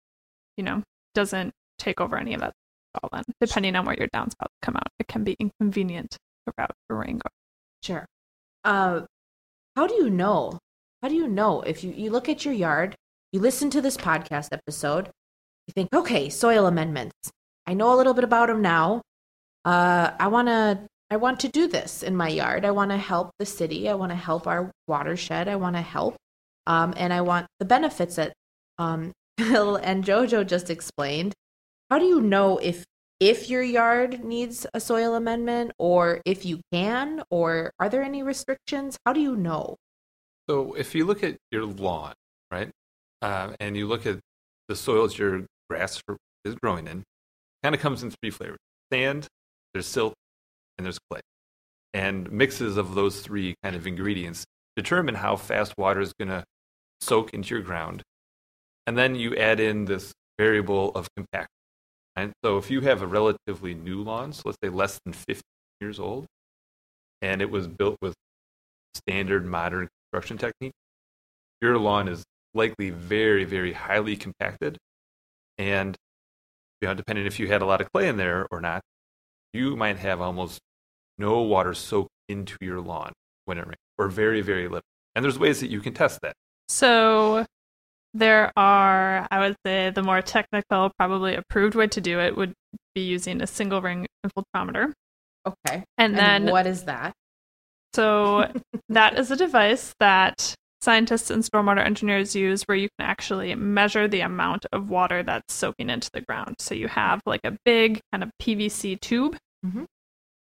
you 0.56 0.64
know, 0.64 0.82
doesn't 1.14 1.52
take 1.78 2.00
over 2.00 2.18
any 2.18 2.34
of 2.34 2.40
that 2.40 2.52
at 2.94 3.00
all 3.02 3.08
then. 3.12 3.24
Depending 3.40 3.76
on 3.76 3.86
where 3.86 3.96
your 3.96 4.08
downspouts 4.14 4.52
come 4.62 4.76
out, 4.76 4.88
it 4.98 5.08
can 5.08 5.24
be 5.24 5.36
inconvenient 5.40 6.10
to 6.12 6.52
route 6.58 6.70
a 6.90 6.94
rain 6.94 7.18
garden. 7.18 7.30
Sure. 7.82 8.04
Uh, 8.64 9.02
how 9.76 9.86
do 9.86 9.94
you 9.94 10.10
know? 10.10 10.58
How 11.02 11.08
do 11.08 11.14
you 11.14 11.28
know 11.28 11.62
if 11.62 11.82
you, 11.82 11.92
you 11.92 12.10
look 12.10 12.28
at 12.28 12.44
your 12.44 12.52
yard, 12.52 12.94
you 13.32 13.40
listen 13.40 13.70
to 13.70 13.80
this 13.80 13.96
podcast 13.96 14.48
episode, 14.52 15.06
you 15.66 15.72
think, 15.72 15.88
okay, 15.94 16.28
soil 16.28 16.66
amendments. 16.66 17.14
I 17.66 17.72
know 17.72 17.94
a 17.94 17.96
little 17.96 18.12
bit 18.12 18.24
about 18.24 18.48
them 18.48 18.60
now. 18.60 19.00
Uh, 19.64 20.10
I 20.18 20.26
want 20.28 20.48
to 20.48 20.80
I 21.10 21.16
want 21.16 21.40
to 21.40 21.48
do 21.48 21.66
this 21.66 22.04
in 22.04 22.14
my 22.14 22.28
yard. 22.28 22.64
I 22.64 22.70
want 22.70 22.92
to 22.92 22.96
help 22.96 23.32
the 23.38 23.46
city. 23.46 23.88
I 23.88 23.94
want 23.94 24.12
to 24.12 24.16
help 24.16 24.46
our 24.46 24.70
watershed. 24.86 25.48
I 25.48 25.56
want 25.56 25.74
to 25.74 25.82
help, 25.82 26.16
um, 26.68 26.94
and 26.96 27.12
I 27.12 27.20
want 27.22 27.48
the 27.58 27.64
benefits 27.64 28.14
that 28.14 28.32
um, 28.78 29.12
and 29.38 30.04
JoJo 30.04 30.46
just 30.46 30.70
explained. 30.70 31.34
How 31.90 31.98
do 31.98 32.04
you 32.04 32.20
know 32.20 32.58
if 32.58 32.84
if 33.18 33.50
your 33.50 33.62
yard 33.62 34.24
needs 34.24 34.66
a 34.72 34.80
soil 34.80 35.14
amendment, 35.14 35.72
or 35.78 36.22
if 36.24 36.46
you 36.46 36.60
can, 36.72 37.22
or 37.28 37.72
are 37.80 37.88
there 37.88 38.02
any 38.02 38.22
restrictions? 38.22 38.96
How 39.04 39.12
do 39.12 39.20
you 39.20 39.34
know? 39.36 39.76
So 40.48 40.74
if 40.74 40.94
you 40.94 41.04
look 41.04 41.24
at 41.24 41.36
your 41.50 41.66
lawn, 41.66 42.14
right, 42.52 42.70
uh, 43.20 43.54
and 43.58 43.76
you 43.76 43.88
look 43.88 44.06
at 44.06 44.20
the 44.68 44.76
soils 44.76 45.18
your 45.18 45.44
grass 45.68 46.00
is 46.44 46.54
growing 46.54 46.86
in, 46.86 47.02
kind 47.64 47.74
of 47.74 47.80
comes 47.80 48.04
in 48.04 48.12
three 48.12 48.30
flavors: 48.30 48.58
sand, 48.92 49.26
there's 49.74 49.86
silt, 49.86 50.14
and 50.80 50.86
there's 50.86 50.98
clay. 51.10 51.20
And 51.92 52.32
mixes 52.32 52.78
of 52.78 52.94
those 52.94 53.20
three 53.20 53.54
kind 53.62 53.76
of 53.76 53.86
ingredients 53.86 54.46
determine 54.76 55.16
how 55.16 55.36
fast 55.36 55.74
water 55.76 56.00
is 56.00 56.14
going 56.18 56.30
to 56.30 56.42
soak 57.02 57.34
into 57.34 57.54
your 57.54 57.62
ground. 57.62 58.02
And 58.86 58.96
then 58.96 59.14
you 59.14 59.36
add 59.36 59.60
in 59.60 59.84
this 59.84 60.14
variable 60.38 60.90
of 60.94 61.06
compaction. 61.14 61.50
And 62.16 62.32
so 62.42 62.56
if 62.56 62.70
you 62.70 62.80
have 62.80 63.02
a 63.02 63.06
relatively 63.06 63.74
new 63.74 64.02
lawn, 64.02 64.32
so 64.32 64.44
let's 64.46 64.56
say 64.64 64.70
less 64.70 64.98
than 65.04 65.12
50 65.12 65.42
years 65.82 66.00
old, 66.00 66.24
and 67.20 67.42
it 67.42 67.50
was 67.50 67.66
built 67.66 67.98
with 68.00 68.14
standard 68.94 69.44
modern 69.44 69.88
construction 70.10 70.38
technique, 70.38 70.72
your 71.60 71.76
lawn 71.76 72.08
is 72.08 72.24
likely 72.54 72.88
very, 72.88 73.44
very 73.44 73.74
highly 73.74 74.16
compacted. 74.16 74.78
And 75.58 75.94
you 76.80 76.88
know, 76.88 76.94
depending 76.94 77.26
if 77.26 77.38
you 77.38 77.48
had 77.48 77.60
a 77.60 77.66
lot 77.66 77.82
of 77.82 77.92
clay 77.92 78.08
in 78.08 78.16
there 78.16 78.46
or 78.50 78.62
not, 78.62 78.80
you 79.52 79.76
might 79.76 79.98
have 79.98 80.22
almost 80.22 80.60
no 81.20 81.42
water 81.42 81.74
soaked 81.74 82.10
into 82.28 82.56
your 82.60 82.80
lawn 82.80 83.12
when 83.44 83.58
it 83.58 83.66
rains, 83.66 83.76
or 83.98 84.08
very, 84.08 84.40
very 84.40 84.64
little. 84.66 84.82
And 85.14 85.24
there's 85.24 85.38
ways 85.38 85.60
that 85.60 85.70
you 85.70 85.80
can 85.80 85.92
test 85.92 86.20
that. 86.22 86.32
So 86.68 87.44
there 88.14 88.50
are, 88.56 89.26
I 89.30 89.38
would 89.40 89.56
say, 89.64 89.90
the 89.90 90.02
more 90.02 90.22
technical, 90.22 90.90
probably 90.98 91.34
approved 91.34 91.74
way 91.76 91.86
to 91.88 92.00
do 92.00 92.18
it 92.18 92.36
would 92.36 92.52
be 92.94 93.02
using 93.02 93.40
a 93.42 93.46
single 93.46 93.80
ring 93.82 94.06
infiltrometer. 94.26 94.92
Okay. 95.46 95.84
And 95.98 96.16
then, 96.16 96.46
what 96.46 96.66
is 96.66 96.84
that? 96.84 97.12
so 97.94 98.50
that 98.88 99.18
is 99.18 99.30
a 99.30 99.36
device 99.36 99.94
that 100.00 100.54
scientists 100.80 101.28
and 101.30 101.42
stormwater 101.42 101.84
engineers 101.84 102.34
use 102.34 102.62
where 102.62 102.76
you 102.76 102.88
can 102.98 103.06
actually 103.06 103.54
measure 103.54 104.08
the 104.08 104.20
amount 104.20 104.64
of 104.72 104.88
water 104.88 105.22
that's 105.22 105.52
soaking 105.52 105.90
into 105.90 106.08
the 106.14 106.20
ground. 106.22 106.54
So 106.58 106.74
you 106.74 106.88
have 106.88 107.20
like 107.26 107.40
a 107.44 107.56
big 107.64 108.00
kind 108.12 108.22
of 108.22 108.30
PVC 108.40 108.98
tube, 109.00 109.36
Mhm. 109.66 109.84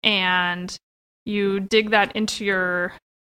And 0.05 0.77
you 1.27 1.59
dig 1.59 1.91
that 1.91 2.15
into 2.15 2.45
your 2.45 2.93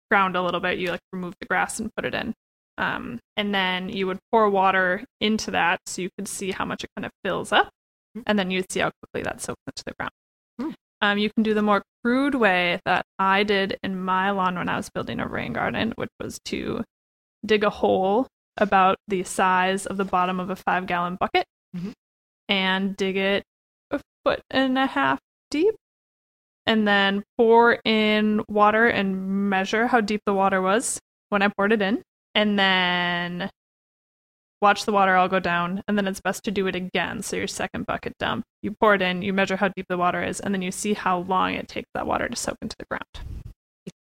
ground 0.10 0.36
a 0.36 0.42
little 0.44 0.60
bit. 0.60 0.77
You 0.80 0.92
like 0.92 1.01
remove 1.12 1.33
the 1.42 1.48
grass 1.48 1.80
and 1.80 1.89
put 1.95 2.06
it 2.06 2.13
in. 2.13 2.33
Um, 2.77 3.19
and 3.36 3.54
then 3.54 3.89
you 3.89 4.07
would 4.07 4.19
pour 4.31 4.50
water 4.50 5.04
into 5.19 5.51
that 5.51 5.80
so 5.86 6.01
you 6.01 6.10
could 6.18 6.27
see 6.27 6.51
how 6.51 6.63
much 6.63 6.83
it 6.86 6.89
kind 6.95 7.06
of 7.06 7.12
fills 7.25 7.51
up, 7.51 7.69
Mhm. 8.16 8.24
and 8.25 8.39
then 8.39 8.51
you'd 8.51 8.71
see 8.71 8.80
how 8.80 8.92
quickly 9.04 9.24
that 9.24 9.42
soaks 9.42 9.60
into 9.68 9.83
the 9.86 9.93
ground. 10.00 10.12
Hmm. 10.62 10.72
Um, 11.01 11.17
you 11.17 11.29
can 11.29 11.43
do 11.43 11.53
the 11.53 11.62
more 11.62 11.84
crude 12.03 12.36
way 12.36 12.79
that 12.86 13.05
I 13.17 13.43
did 13.43 13.77
in 13.84 14.00
my 14.00 14.32
lawn 14.32 14.55
when 14.55 14.70
I 14.70 14.77
was 14.77 14.89
building 14.89 15.20
a 15.20 15.27
rain 15.27 15.51
garden, 15.53 15.91
which 15.98 16.10
was 16.20 16.39
to 16.46 16.84
dig 17.46 17.63
a 17.63 17.70
hole 17.70 18.27
about 18.58 18.98
the 19.08 19.24
size 19.24 19.86
of 19.86 19.98
the 19.98 20.05
bottom 20.05 20.39
of 20.39 20.50
a 20.50 20.55
five 20.55 20.86
gallon 20.86 21.15
bucket 21.20 21.46
Mhm. 21.75 21.93
and 22.48 22.96
dig 22.98 23.15
it 23.17 23.43
a 23.91 24.00
foot 24.24 24.41
and 24.50 24.77
a 24.77 24.86
half 24.88 25.20
deep 25.50 25.75
and 26.69 26.88
then 26.88 27.23
pour 27.35 27.79
in 27.83 28.41
water 28.47 28.88
and 28.88 29.49
measure 29.49 29.88
how 29.88 29.99
deep 29.99 30.21
the 30.25 30.33
water 30.33 30.61
was 30.61 30.99
when 31.29 31.41
I 31.41 31.47
poured 31.49 31.73
it 31.73 31.81
in, 31.81 32.01
and 32.35 32.57
then 32.57 33.49
watch 34.61 34.85
the 34.85 34.91
water 34.91 35.15
all 35.15 35.27
go 35.27 35.39
down. 35.39 35.81
And 35.88 35.97
then 35.97 36.07
it's 36.07 36.21
best 36.21 36.43
to 36.45 36.51
do 36.51 36.67
it 36.67 36.75
again. 36.75 37.23
So, 37.23 37.35
your 37.35 37.47
second 37.47 37.85
bucket 37.88 38.13
dump, 38.19 38.45
you 38.61 38.71
pour 38.79 38.93
it 38.95 39.01
in, 39.01 39.23
you 39.23 39.33
measure 39.33 39.55
how 39.57 39.69
deep 39.69 39.88
the 39.89 39.97
water 39.97 40.23
is, 40.23 40.39
and 40.39 40.53
then 40.53 40.61
you 40.61 40.71
see 40.71 40.93
how 40.93 41.19
long 41.21 41.55
it 41.55 41.67
takes 41.67 41.89
that 41.95 42.05
water 42.07 42.29
to 42.29 42.35
soak 42.35 42.57
into 42.61 42.75
the 42.77 42.85
ground. 42.89 43.43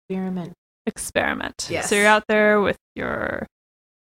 Experiment. 0.10 0.53
Experiment. 0.88 1.67
Yes. 1.69 1.88
So, 1.89 1.95
you're 1.95 2.07
out 2.07 2.24
there 2.27 2.62
with 2.62 2.77
your 2.95 3.45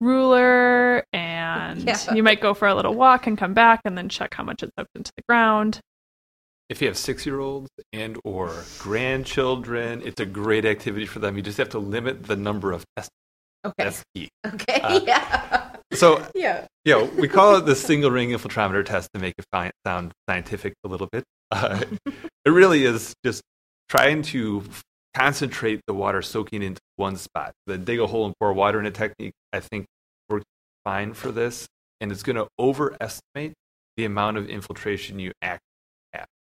ruler, 0.00 1.04
and 1.12 1.82
Yeah. 1.86 2.14
you 2.14 2.22
might 2.22 2.40
go 2.40 2.54
for 2.54 2.68
a 2.68 2.74
little 2.74 2.94
walk 2.94 3.26
and 3.26 3.36
come 3.36 3.54
back 3.54 3.80
and 3.84 3.96
then 3.98 4.08
check 4.08 4.32
how 4.34 4.44
much 4.44 4.62
it 4.62 4.70
soaked 4.78 4.90
into 4.94 5.12
the 5.16 5.22
ground. 5.28 5.80
If 6.68 6.80
you 6.82 6.88
have 6.88 6.96
six-year-olds 6.98 7.68
and 7.92 8.18
or 8.24 8.52
grandchildren, 8.78 10.02
it's 10.04 10.20
a 10.20 10.26
great 10.26 10.64
activity 10.64 11.06
for 11.06 11.20
them. 11.20 11.36
You 11.36 11.42
just 11.42 11.58
have 11.58 11.68
to 11.70 11.78
limit 11.78 12.24
the 12.24 12.36
number 12.36 12.72
of 12.72 12.84
tests. 12.96 13.10
Okay. 13.64 13.84
That's 13.84 14.02
key. 14.14 14.28
Okay. 14.46 14.80
Uh, 14.80 15.00
yeah. 15.06 15.76
So 15.94 16.24
Yeah. 16.34 16.66
you 16.84 16.92
know, 16.92 17.04
we 17.16 17.28
call 17.28 17.56
it 17.56 17.66
the 17.66 17.76
single 17.76 18.10
ring 18.10 18.30
infiltrometer 18.30 18.84
test 18.84 19.10
to 19.14 19.20
make 19.20 19.34
it 19.38 19.44
fi- 19.52 19.70
sound 19.86 20.12
scientific 20.28 20.74
a 20.84 20.88
little 20.88 21.08
bit. 21.10 21.24
Uh, 21.52 21.80
it 22.44 22.50
really 22.50 22.82
is 22.84 23.14
just 23.24 23.40
trying 23.88 24.20
to 24.20 24.64
concentrate 25.14 25.80
the 25.86 25.94
water 25.94 26.20
soaking 26.20 26.60
into 26.60 26.80
one 26.96 27.16
spot. 27.16 27.52
The 27.68 27.78
dig 27.78 28.00
a 28.00 28.06
hole 28.08 28.26
and 28.26 28.34
pour 28.40 28.52
water 28.52 28.80
in 28.80 28.86
a 28.86 28.90
technique, 28.90 29.32
I 29.52 29.60
think, 29.60 29.86
works 30.28 30.44
fine 30.84 31.14
for 31.14 31.30
this, 31.30 31.68
and 32.00 32.10
it's 32.10 32.24
going 32.24 32.34
to 32.34 32.48
overestimate 32.58 33.52
the 33.96 34.04
amount 34.04 34.38
of 34.38 34.48
infiltration 34.48 35.20
you 35.20 35.30
actually. 35.40 35.60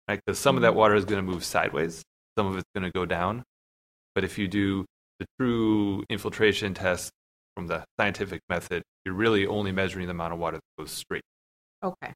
Right? 0.09 0.21
Because 0.25 0.39
some 0.39 0.57
of 0.57 0.63
that 0.63 0.73
mm. 0.73 0.77
water 0.77 0.95
is 0.95 1.05
going 1.05 1.25
to 1.25 1.31
move 1.31 1.45
sideways, 1.45 2.03
some 2.39 2.47
of 2.47 2.57
it's 2.57 2.69
going 2.75 2.85
to 2.85 2.93
go 2.93 3.05
down. 3.05 3.43
But 4.15 4.25
if 4.25 4.39
you 4.39 4.49
do 4.49 4.85
the 5.19 5.27
true 5.39 6.05
infiltration 6.09 6.75
test 6.75 7.11
from 7.55 7.67
the 7.67 7.85
scientific 7.99 8.41
method, 8.49 8.83
you're 9.05 9.15
really 9.15 9.47
only 9.47 9.73
measuring 9.73 10.07
the 10.07 10.13
amount 10.13 10.33
of 10.33 10.39
water 10.39 10.57
that 10.59 10.83
goes 10.83 10.91
straight. 10.91 11.23
Okay. 11.83 12.13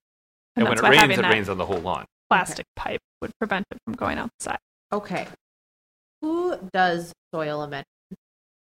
And, 0.56 0.68
when 0.68 0.78
it 0.78 0.82
rains, 0.82 1.18
it 1.18 1.24
rains 1.24 1.48
on 1.48 1.58
the 1.58 1.66
whole 1.66 1.78
lawn. 1.80 2.04
plastic 2.28 2.66
pipe 2.76 3.00
would 3.20 3.32
prevent 3.38 3.66
it 3.70 3.78
from 3.84 3.94
going 3.94 4.18
outside. 4.18 4.58
Okay. 4.92 5.26
Who 6.22 6.56
does 6.72 7.12
soil 7.34 7.62
amendment? 7.62 7.86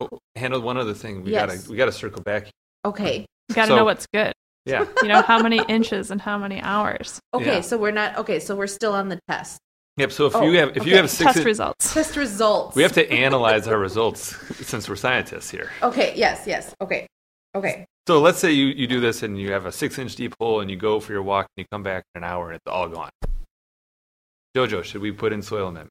Oh, 0.00 0.19
handle 0.37 0.61
one 0.61 0.76
other 0.76 0.95
thing. 0.95 1.23
We 1.23 1.33
Yes. 1.33 1.47
gotta 1.47 1.71
we 1.71 1.76
gotta 1.76 1.92
circle 1.92 2.23
back. 2.23 2.50
Okay. 2.85 3.26
You 3.49 3.54
got 3.54 3.62
to 3.62 3.69
So- 3.69 3.76
know 3.76 3.85
what's 3.85 4.07
good. 4.12 4.33
Yeah. 4.64 4.87
You 5.02 5.09
know 5.09 5.23
how 5.23 5.42
many 5.42 5.61
inches 5.69 6.11
and 6.11 6.21
how 6.21 6.38
many 6.38 6.61
hours. 6.61 7.19
Okay, 7.35 7.47
Yeah. 7.57 7.61
so 7.62 7.76
we're 7.78 7.90
not 7.92 8.16
okay, 8.19 8.38
so 8.38 8.54
we're 8.54 8.66
still 8.66 8.92
on 8.92 9.09
the 9.09 9.19
test. 9.28 9.59
Yep. 9.97 10.12
So 10.12 10.26
if 10.26 10.37
Oh, 10.37 10.42
you 10.42 10.59
have 10.59 10.76
if 10.76 10.87
you 10.87 10.97
have 10.97 11.11
six, 11.11 11.25
Test 11.28 11.38
in- 11.38 11.45
results. 11.45 11.95
Test 11.95 12.16
results. 12.16 12.76
we 12.76 12.83
have 12.83 12.92
to 12.92 13.11
analyze 13.11 13.66
our 13.69 13.78
results 13.78 14.21
since 14.66 14.88
we're 14.88 14.97
scientists 14.97 15.50
here. 15.50 15.71
Okay, 15.83 16.12
yes, 16.16 16.45
yes. 16.47 16.75
Okay. 16.81 17.07
Okay. 17.54 17.85
So 18.07 18.21
let's 18.21 18.38
say 18.38 18.52
you, 18.52 18.66
you 18.66 18.87
do 18.87 19.00
this 19.00 19.23
and 19.23 19.38
you 19.38 19.52
have 19.52 19.64
a 19.66 19.73
six 19.73 19.99
inch 19.99 20.16
deep 20.16 20.35
hole 20.40 20.61
and 20.61 20.71
you 20.71 20.76
go 20.76 21.00
for 21.00 21.12
your 21.12 21.23
walk 21.23 21.47
and 21.57 21.62
you 21.62 21.66
come 21.73 21.83
back 21.83 22.04
in 22.14 22.23
an 22.23 22.28
hour 22.28 22.49
and 22.50 22.57
it's 22.57 22.71
all 22.73 22.88
gone. 22.88 23.11
Jojo, 24.57 24.83
should 24.85 25.00
we 25.02 25.12
put 25.12 25.33
in 25.33 25.40
soil 25.42 25.69
amendment? 25.69 25.90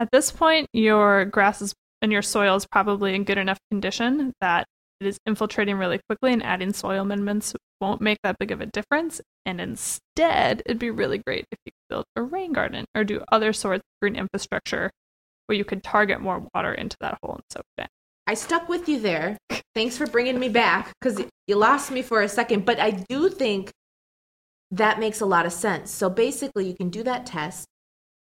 At 0.00 0.10
this 0.10 0.30
point, 0.32 0.68
your 0.72 1.24
grass 1.26 1.60
is 1.62 1.74
and 2.02 2.10
your 2.10 2.22
soil 2.22 2.56
is 2.56 2.66
probably 2.66 3.14
in 3.14 3.24
good 3.24 3.36
enough 3.38 3.58
condition 3.70 4.32
that 4.40 4.66
it 5.00 5.06
is 5.06 5.18
infiltrating 5.26 5.76
really 5.76 6.00
quickly, 6.08 6.32
and 6.32 6.42
adding 6.42 6.72
soil 6.72 7.02
amendments 7.02 7.54
won't 7.80 8.00
make 8.00 8.18
that 8.22 8.38
big 8.38 8.50
of 8.50 8.60
a 8.60 8.66
difference. 8.66 9.20
And 9.46 9.60
instead, 9.60 10.62
it'd 10.66 10.78
be 10.78 10.90
really 10.90 11.18
great 11.18 11.46
if 11.50 11.58
you 11.64 11.72
could 11.72 11.94
build 11.94 12.04
a 12.16 12.22
rain 12.22 12.52
garden 12.52 12.84
or 12.94 13.04
do 13.04 13.22
other 13.32 13.52
sorts 13.52 13.80
of 13.80 14.00
green 14.02 14.16
infrastructure 14.16 14.90
where 15.46 15.56
you 15.56 15.64
could 15.64 15.82
target 15.82 16.20
more 16.20 16.46
water 16.54 16.72
into 16.72 16.96
that 17.00 17.18
hole 17.22 17.34
and 17.34 17.42
soak 17.50 17.64
it 17.78 17.82
in. 17.82 17.88
I 18.26 18.34
stuck 18.34 18.68
with 18.68 18.88
you 18.88 19.00
there. 19.00 19.36
Thanks 19.74 19.96
for 19.96 20.06
bringing 20.06 20.38
me 20.38 20.48
back 20.48 20.92
because 21.00 21.20
you 21.46 21.56
lost 21.56 21.90
me 21.90 22.02
for 22.02 22.20
a 22.20 22.28
second. 22.28 22.64
But 22.64 22.78
I 22.78 22.90
do 22.90 23.28
think 23.28 23.72
that 24.70 25.00
makes 25.00 25.20
a 25.20 25.26
lot 25.26 25.46
of 25.46 25.52
sense. 25.52 25.90
So 25.90 26.08
basically, 26.08 26.68
you 26.68 26.74
can 26.74 26.90
do 26.90 27.02
that 27.02 27.26
test, 27.26 27.66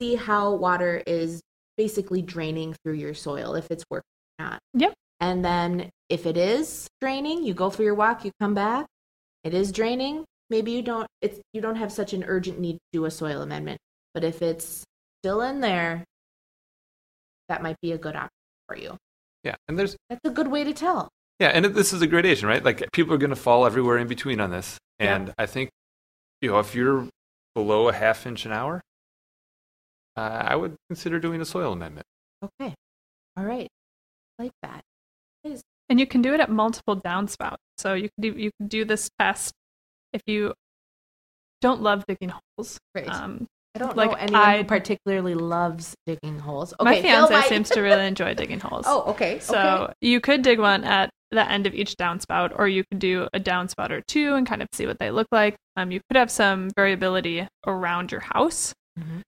see 0.02 0.16
how 0.16 0.54
water 0.54 1.02
is 1.06 1.40
basically 1.78 2.20
draining 2.20 2.74
through 2.84 2.94
your 2.94 3.14
soil, 3.14 3.54
if 3.54 3.70
it's 3.70 3.84
working 3.90 4.04
or 4.38 4.44
not. 4.44 4.58
Yep. 4.74 4.92
And 5.20 5.42
then 5.44 5.88
if 6.08 6.26
it 6.26 6.36
is 6.36 6.86
draining, 7.00 7.44
you 7.44 7.54
go 7.54 7.70
for 7.70 7.82
your 7.82 7.94
walk, 7.94 8.24
you 8.24 8.30
come 8.40 8.54
back. 8.54 8.86
It 9.42 9.54
is 9.54 9.72
draining. 9.72 10.24
Maybe 10.50 10.72
you 10.72 10.82
don't. 10.82 11.06
It's 11.22 11.40
you 11.52 11.60
don't 11.60 11.76
have 11.76 11.92
such 11.92 12.12
an 12.12 12.24
urgent 12.24 12.58
need 12.58 12.74
to 12.74 12.80
do 12.92 13.04
a 13.06 13.10
soil 13.10 13.42
amendment. 13.42 13.78
But 14.12 14.24
if 14.24 14.42
it's 14.42 14.84
still 15.22 15.40
in 15.42 15.60
there, 15.60 16.04
that 17.48 17.62
might 17.62 17.76
be 17.80 17.92
a 17.92 17.98
good 17.98 18.14
option 18.14 18.30
for 18.68 18.76
you. 18.76 18.96
Yeah. 19.42 19.54
And 19.68 19.78
there's 19.78 19.96
That's 20.08 20.20
a 20.24 20.30
good 20.30 20.48
way 20.48 20.64
to 20.64 20.72
tell. 20.72 21.08
Yeah, 21.40 21.48
and 21.48 21.64
this 21.64 21.92
is 21.92 22.00
a 22.00 22.06
gradation, 22.06 22.48
right? 22.48 22.64
Like 22.64 22.84
people 22.92 23.12
are 23.12 23.18
going 23.18 23.30
to 23.30 23.36
fall 23.36 23.66
everywhere 23.66 23.98
in 23.98 24.06
between 24.06 24.40
on 24.40 24.50
this, 24.50 24.78
Yeah. 25.00 25.16
and 25.16 25.34
I 25.36 25.46
think, 25.46 25.70
you 26.40 26.50
know, 26.50 26.60
if 26.60 26.74
you're 26.74 27.08
below 27.54 27.88
a 27.88 27.92
half 27.92 28.24
inch 28.26 28.46
an 28.46 28.52
hour, 28.52 28.80
uh, 30.16 30.20
I 30.20 30.54
would 30.54 30.76
consider 30.88 31.18
doing 31.18 31.40
a 31.40 31.44
soil 31.44 31.72
amendment. 31.72 32.06
Okay. 32.42 32.72
All 33.36 33.44
right. 33.44 33.68
Like 34.38 34.52
that. 34.62 34.82
And 35.88 36.00
you 36.00 36.06
can 36.06 36.22
do 36.22 36.32
it 36.34 36.40
at 36.40 36.50
multiple 36.50 37.00
downspouts. 37.00 37.56
So 37.78 37.94
you 37.94 38.08
could 38.08 38.22
do, 38.34 38.40
you 38.40 38.50
could 38.58 38.68
do 38.68 38.84
this 38.84 39.08
test 39.18 39.52
if 40.12 40.22
you 40.26 40.54
don't 41.60 41.82
love 41.82 42.04
digging 42.06 42.32
holes. 42.56 42.78
Right. 42.94 43.08
Um, 43.08 43.46
I 43.74 43.80
don't 43.80 43.96
like, 43.96 44.10
know 44.10 44.16
anyone 44.16 44.40
I- 44.42 44.58
who 44.58 44.64
particularly 44.64 45.34
loves 45.34 45.94
digging 46.06 46.38
holes. 46.38 46.72
Okay, 46.78 46.84
my 46.84 47.02
fiance 47.02 47.48
seems 47.48 47.68
to 47.70 47.80
really 47.80 48.06
enjoy 48.06 48.34
digging 48.34 48.60
holes. 48.60 48.84
Oh, 48.86 49.02
okay. 49.10 49.40
So 49.40 49.58
okay. 49.58 49.92
you 50.00 50.20
could 50.20 50.42
dig 50.42 50.60
one 50.60 50.84
at 50.84 51.10
the 51.32 51.50
end 51.50 51.66
of 51.66 51.74
each 51.74 51.96
downspout, 51.96 52.52
or 52.56 52.68
you 52.68 52.84
could 52.90 53.00
do 53.00 53.26
a 53.34 53.40
downspout 53.40 53.90
or 53.90 54.00
two 54.06 54.34
and 54.34 54.46
kind 54.46 54.62
of 54.62 54.68
see 54.72 54.86
what 54.86 54.98
they 55.00 55.10
look 55.10 55.26
like. 55.32 55.56
Um, 55.76 55.90
you 55.90 56.00
could 56.08 56.16
have 56.16 56.30
some 56.30 56.70
variability 56.76 57.46
around 57.66 58.12
your 58.12 58.20
house. 58.20 58.72
Mhm. 58.98 59.22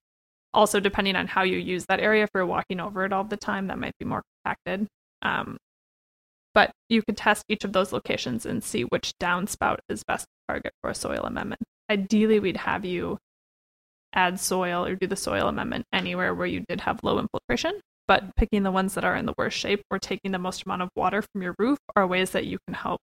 Also, 0.55 0.79
depending 0.79 1.17
on 1.17 1.27
how 1.27 1.43
you 1.43 1.59
use 1.59 1.85
that 1.87 1.99
area, 2.01 2.23
if 2.23 2.31
you're 2.35 2.47
walking 2.47 2.79
over 2.81 3.05
it 3.05 3.13
all 3.13 3.25
the 3.25 3.37
time, 3.37 3.67
that 3.67 3.79
might 3.79 3.93
be 3.99 4.05
more 4.05 4.23
compacted. 4.45 4.87
Um, 5.23 5.57
but 6.57 6.73
you 6.89 7.03
could 7.03 7.19
test 7.19 7.45
each 7.51 7.65
of 7.65 7.75
those 7.75 7.93
locations 7.93 8.47
and 8.47 8.65
see 8.65 8.83
which 8.83 9.13
downspout 9.21 9.77
is 9.91 10.03
best 10.03 10.27
target 10.49 10.73
for 10.81 10.89
a 10.89 10.95
soil 10.95 11.21
amendment. 11.25 11.61
Ideally, 11.91 12.41
we'd 12.41 12.57
have 12.57 12.87
you 12.87 13.19
add 14.15 14.41
soil 14.41 14.87
or 14.87 14.95
do 14.95 15.07
the 15.07 15.17
soil 15.17 15.49
amendment 15.49 15.85
anywhere 15.93 16.35
where 16.35 16.47
you 16.47 16.65
did 16.67 16.81
have 16.81 17.05
low 17.05 17.19
infiltration 17.19 17.81
but 18.09 18.35
picking 18.37 18.63
the 18.63 18.71
ones 18.71 18.95
that 18.95 19.05
are 19.05 19.17
in 19.17 19.27
the 19.27 19.35
worst 19.37 19.59
shape 19.59 19.83
or 19.91 19.99
taking 19.99 20.33
the 20.33 20.39
most 20.39 20.65
amount 20.65 20.83
of 20.83 20.89
water 20.95 21.23
from 21.23 21.43
your 21.43 21.55
roof 21.59 21.79
are 21.95 22.07
ways 22.07 22.31
that 22.31 22.47
you 22.47 22.59
can 22.67 22.75
help 22.75 23.01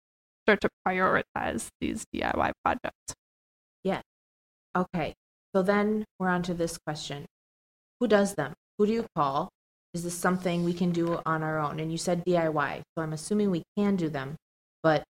start 0.45 0.61
to 0.61 0.69
prioritize 0.87 1.67
these 1.79 2.05
DIY 2.13 2.51
projects. 2.63 3.15
Yeah. 3.83 4.01
Okay. 4.75 5.13
So 5.55 5.63
then 5.63 6.05
we're 6.19 6.29
on 6.29 6.43
to 6.43 6.53
this 6.53 6.77
question. 6.77 7.25
Who 7.99 8.07
does 8.07 8.35
them? 8.35 8.53
Who 8.77 8.85
do 8.85 8.93
you 8.93 9.05
call? 9.15 9.49
Is 9.93 10.03
this 10.03 10.15
something 10.15 10.63
we 10.63 10.73
can 10.73 10.91
do 10.91 11.19
on 11.25 11.41
our 11.41 11.59
own? 11.59 11.79
And 11.79 11.91
you 11.91 11.97
said 11.97 12.23
DIY, 12.25 12.81
so 12.95 13.03
I'm 13.03 13.13
assuming 13.13 13.49
we 13.49 13.63
can 13.77 13.95
do 13.95 14.09
them. 14.09 14.35
But 14.83 15.03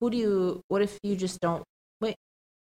who 0.00 0.10
do 0.10 0.16
you 0.16 0.60
what 0.68 0.82
if 0.82 0.98
you 1.02 1.16
just 1.16 1.40
don't 1.40 1.62
wait 2.00 2.16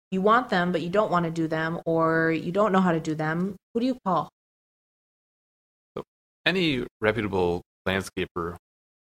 you 0.10 0.22
want 0.22 0.50
them 0.50 0.72
but 0.72 0.82
you 0.82 0.90
don't 0.90 1.12
want 1.12 1.26
to 1.26 1.32
do 1.32 1.48
them 1.48 1.80
or 1.86 2.32
you 2.32 2.52
don't 2.52 2.72
know 2.72 2.82
how 2.82 2.92
to 2.92 3.00
do 3.00 3.16
them? 3.16 3.56
Who 3.74 3.80
do 3.80 3.86
you 3.86 3.98
call? 4.06 4.30
Any 6.46 6.86
reputable 7.02 7.62
landscaper 7.88 8.56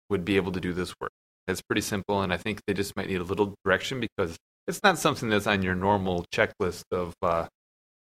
would 0.09 0.25
be 0.25 0.37
able 0.37 0.53
to 0.53 0.61
do 0.61 0.73
this 0.73 0.93
work. 1.01 1.13
It's 1.47 1.63
pretty 1.63 1.81
simple, 1.81 2.23
and 2.23 2.33
I 2.33 2.37
think 2.37 2.61
they 2.67 2.75
just 2.75 2.97
might 2.97 3.09
need 3.09 3.21
a 3.21 3.25
little 3.25 3.55
direction 3.65 4.01
because 4.01 4.37
it's 4.67 4.81
not 4.83 4.99
something 4.99 5.29
that's 5.29 5.47
on 5.47 5.63
your 5.63 5.75
normal 5.75 6.27
checklist 6.35 6.83
of 6.93 7.15
uh, 7.23 7.47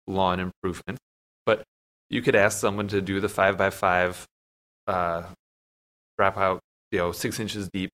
lawn 0.08 0.40
improvement. 0.40 0.98
But 1.46 1.64
you 2.10 2.22
could 2.22 2.36
ask 2.36 2.60
someone 2.60 2.88
to 2.90 3.02
do 3.02 3.20
the 3.20 3.30
five 3.30 3.58
by 3.58 3.70
five 3.70 4.26
uh, 4.88 5.24
drop 6.18 6.38
out, 6.38 6.60
you 6.92 6.98
know, 7.00 7.12
six 7.12 7.40
inches 7.40 7.70
deep 7.72 7.90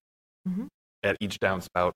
Mhm. 0.48 0.68
at 1.04 1.18
each 1.20 1.40
downspout. 1.40 1.92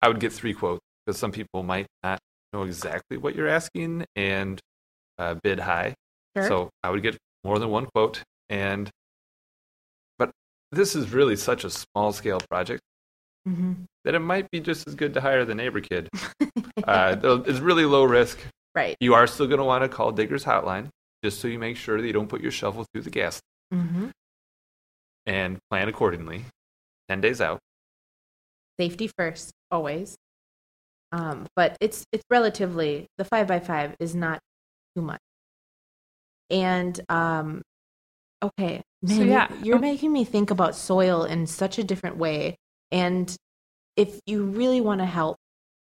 I 0.00 0.08
would 0.08 0.20
get 0.20 0.32
three 0.32 0.54
quotes 0.54 0.80
because 1.04 1.18
some 1.18 1.32
people 1.32 1.62
might 1.62 1.86
not 2.02 2.18
know 2.52 2.62
exactly 2.64 3.16
what 3.16 3.34
you're 3.36 3.48
asking 3.48 4.04
and 4.16 4.60
uh, 5.18 5.34
bid 5.42 5.60
high. 5.60 5.94
Sure. 6.36 6.48
So 6.48 6.70
I 6.82 6.90
would 6.90 7.02
get 7.02 7.16
more 7.44 7.58
than 7.58 7.68
one 7.70 7.86
quote. 7.94 8.22
And 8.48 8.90
but 10.18 10.30
this 10.70 10.94
is 10.96 11.12
really 11.12 11.36
such 11.36 11.64
a 11.64 11.70
small 11.70 12.12
scale 12.12 12.40
project 12.50 12.80
Mm-hmm. 13.48 13.72
that 14.04 14.14
it 14.14 14.20
might 14.20 14.48
be 14.52 14.60
just 14.60 14.86
as 14.86 14.94
good 14.94 15.14
to 15.14 15.20
hire 15.20 15.44
the 15.44 15.54
neighbor 15.54 15.80
kid. 15.80 16.08
Uh, 16.84 17.42
it's 17.46 17.60
really 17.60 17.84
low 17.84 18.02
risk. 18.02 18.38
right. 18.74 18.96
You 18.98 19.14
are 19.14 19.26
still 19.28 19.46
going 19.46 19.58
to 19.58 19.64
want 19.64 19.82
to 19.84 19.88
call 19.88 20.10
Digger's 20.10 20.44
Hotline 20.44 20.88
just 21.22 21.40
so 21.40 21.48
you 21.48 21.58
make 21.58 21.76
sure 21.76 22.00
that 22.00 22.06
you 22.06 22.12
don't 22.12 22.28
put 22.28 22.40
your 22.40 22.50
shovel 22.52 22.84
through 22.92 23.02
the 23.02 23.10
gas 23.10 23.40
Mm-hmm. 23.72 24.08
and 25.24 25.58
plan 25.70 25.88
accordingly. 25.88 26.44
Ten 27.08 27.20
days 27.22 27.40
out. 27.40 27.58
Safety 28.78 29.08
first, 29.16 29.50
always. 29.70 30.16
Um, 31.10 31.46
but 31.56 31.76
it's 31.80 32.04
it's 32.12 32.24
relatively 32.30 33.06
the 33.16 33.24
five 33.24 33.46
by 33.46 33.60
five 33.60 33.94
is 33.98 34.14
not 34.14 34.40
too 34.94 35.02
much. 35.02 35.20
And 36.50 37.00
um, 37.08 37.62
okay, 38.42 38.82
So, 39.06 39.22
yeah. 39.22 39.48
you're, 39.54 39.64
you're 39.64 39.74
Um, 39.76 39.80
making 39.82 40.12
me 40.12 40.24
think 40.24 40.50
about 40.50 40.74
soil 40.74 41.24
in 41.24 41.46
such 41.46 41.78
a 41.78 41.84
different 41.84 42.16
way. 42.18 42.56
And 42.90 43.34
if 43.96 44.20
you 44.26 44.44
really 44.44 44.80
want 44.82 45.00
to 45.00 45.06
help 45.06 45.36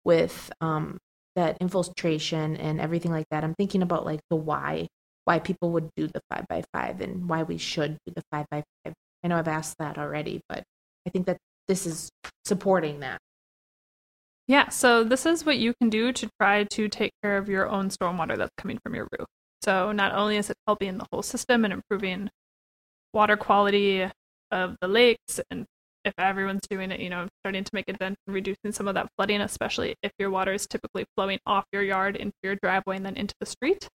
with 0.03 0.51
um, 0.61 0.97
that 1.35 1.57
infiltration 1.61 2.55
and 2.57 2.81
everything 2.81 3.11
like 3.11 3.25
that, 3.29 3.43
I'm 3.43 3.53
thinking 3.55 3.83
about 3.83 4.05
like 4.05 4.21
the 4.31 4.35
why 4.37 4.87
why 5.25 5.39
people 5.39 5.71
would 5.71 5.89
do 5.95 6.07
the 6.07 6.21
five 6.31 6.47
by 6.47 6.63
five 6.73 7.01
and 7.01 7.27
why 7.27 7.43
we 7.43 7.57
should 7.57 7.97
do 8.05 8.13
the 8.15 8.23
five 8.31 8.45
by 8.49 8.63
five. 8.83 8.93
I 9.23 9.27
know 9.27 9.37
I've 9.37 9.47
asked 9.47 9.77
that 9.79 9.97
already, 9.97 10.41
but 10.47 10.63
I 11.05 11.09
think 11.09 11.25
that 11.25 11.37
this 11.67 11.85
is 11.85 12.09
supporting 12.45 13.01
that. 13.01 13.19
Yeah, 14.47 14.69
so 14.69 15.03
this 15.03 15.25
is 15.25 15.45
what 15.45 15.57
you 15.57 15.73
can 15.81 15.89
do 15.89 16.11
to 16.13 16.29
try 16.39 16.63
to 16.63 16.87
take 16.87 17.11
care 17.23 17.37
of 17.37 17.49
your 17.49 17.67
own 17.67 17.89
stormwater 17.89 18.37
that's 18.37 18.53
coming 18.57 18.79
from 18.83 18.93
your 18.93 19.07
roof. 19.17 19.27
So 19.63 19.91
not 19.91 20.13
only 20.13 20.37
is 20.37 20.51
it 20.51 20.57
helping 20.67 20.99
the 20.99 21.07
whole 21.11 21.23
system 21.23 21.65
and 21.65 21.73
improving 21.73 22.29
water 23.11 23.35
quality 23.35 24.07
of 24.51 24.75
the 24.81 24.87
lakes 24.87 25.39
and 25.49 25.65
if 26.03 26.13
everyone's 26.19 26.67
doing 26.69 26.91
it, 26.91 26.99
you 26.99 27.09
know, 27.09 27.27
starting 27.41 27.63
to 27.63 27.71
make 27.73 27.89
a 27.89 27.93
dent 27.93 28.15
in 28.27 28.33
reducing 28.33 28.71
some 28.71 28.87
of 28.87 28.93
that 28.93 29.09
flooding, 29.17 29.41
especially 29.41 29.95
if 30.03 30.11
your 30.19 30.29
water 30.29 30.53
is 30.53 30.67
typically 30.67 31.05
flowing 31.15 31.39
off 31.47 31.65
your 31.73 31.81
yard 31.81 32.15
into 32.15 32.35
your 32.43 32.55
driveway 32.61 32.97
and 32.97 33.05
then 33.05 33.15
into 33.15 33.33
the 33.39 33.45
street. 33.47 33.89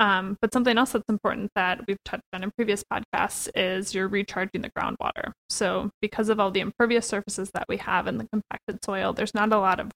Um, 0.00 0.36
but 0.40 0.52
something 0.52 0.78
else 0.78 0.92
that's 0.92 1.08
important 1.08 1.50
that 1.56 1.80
we've 1.88 2.02
touched 2.04 2.22
on 2.32 2.44
in 2.44 2.52
previous 2.52 2.84
podcasts 2.84 3.48
is 3.56 3.94
you're 3.94 4.06
recharging 4.06 4.60
the 4.60 4.70
groundwater. 4.70 5.32
So, 5.50 5.90
because 6.00 6.28
of 6.28 6.38
all 6.38 6.52
the 6.52 6.60
impervious 6.60 7.06
surfaces 7.06 7.50
that 7.54 7.64
we 7.68 7.78
have 7.78 8.06
in 8.06 8.18
the 8.18 8.28
compacted 8.32 8.84
soil, 8.84 9.12
there's 9.12 9.34
not 9.34 9.52
a 9.52 9.58
lot 9.58 9.80
of 9.80 9.90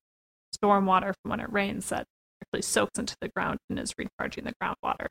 storm 0.52 0.86
water 0.86 1.14
from 1.22 1.30
when 1.30 1.40
it 1.40 1.52
rains 1.52 1.88
that 1.90 2.04
actually 2.42 2.62
soaks 2.62 2.98
into 2.98 3.14
the 3.20 3.28
ground 3.28 3.58
and 3.70 3.78
is 3.78 3.94
recharging 3.96 4.44
the 4.44 4.54
groundwater. 4.60 5.06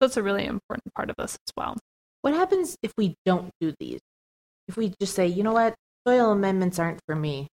So, 0.00 0.06
it's 0.06 0.16
a 0.16 0.22
really 0.22 0.46
important 0.46 0.94
part 0.94 1.10
of 1.10 1.16
this 1.16 1.34
as 1.34 1.52
well. 1.54 1.76
What 2.22 2.32
happens 2.32 2.76
if 2.82 2.92
we 2.96 3.16
don't 3.26 3.50
do 3.60 3.74
these? 3.78 4.00
If 4.66 4.78
we 4.78 4.94
just 4.98 5.14
say, 5.14 5.26
you 5.26 5.42
know 5.42 5.52
what, 5.52 5.74
soil 6.08 6.30
amendments 6.30 6.78
aren't 6.78 7.00
for 7.06 7.14
me. 7.14 7.48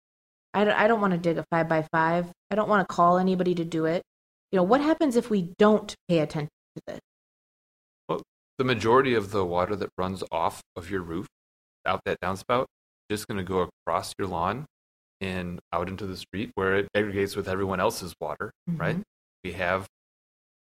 I 0.53 0.65
don't, 0.65 0.73
I 0.73 0.87
don't 0.89 1.01
want 1.01 1.13
to 1.13 1.19
dig 1.19 1.37
a 1.37 1.45
five 1.49 1.69
by 1.69 1.87
five. 1.93 2.29
I 2.51 2.55
don't 2.55 2.67
want 2.67 2.85
to 2.85 2.93
call 2.93 3.17
anybody 3.17 3.55
to 3.55 3.63
do 3.63 3.85
it. 3.85 4.01
You 4.51 4.57
know, 4.57 4.63
what 4.63 4.81
happens 4.81 5.15
if 5.15 5.29
we 5.29 5.53
don't 5.57 5.93
pay 6.09 6.19
attention 6.19 6.49
this? 6.87 6.99
Well, 8.09 8.21
the 8.57 8.63
majority 8.63 9.13
of 9.13 9.31
the 9.31 9.45
water 9.45 9.75
that 9.75 9.89
runs 9.97 10.23
off 10.31 10.61
of 10.75 10.89
your 10.89 11.01
roof 11.01 11.27
out 11.85 12.01
that 12.05 12.19
downspout 12.21 12.65
is 13.09 13.19
just 13.19 13.27
going 13.27 13.37
to 13.37 13.43
go 13.43 13.69
across 13.85 14.13
your 14.17 14.27
lawn 14.27 14.65
and 15.21 15.59
out 15.71 15.87
into 15.87 16.05
the 16.05 16.17
street 16.17 16.51
where 16.55 16.75
it 16.75 16.87
aggregates 16.95 17.35
with 17.35 17.47
everyone 17.47 17.79
else's 17.79 18.13
water, 18.19 18.51
right? 18.67 18.97
Mhm. 18.97 19.03
We 19.43 19.53
have 19.53 19.85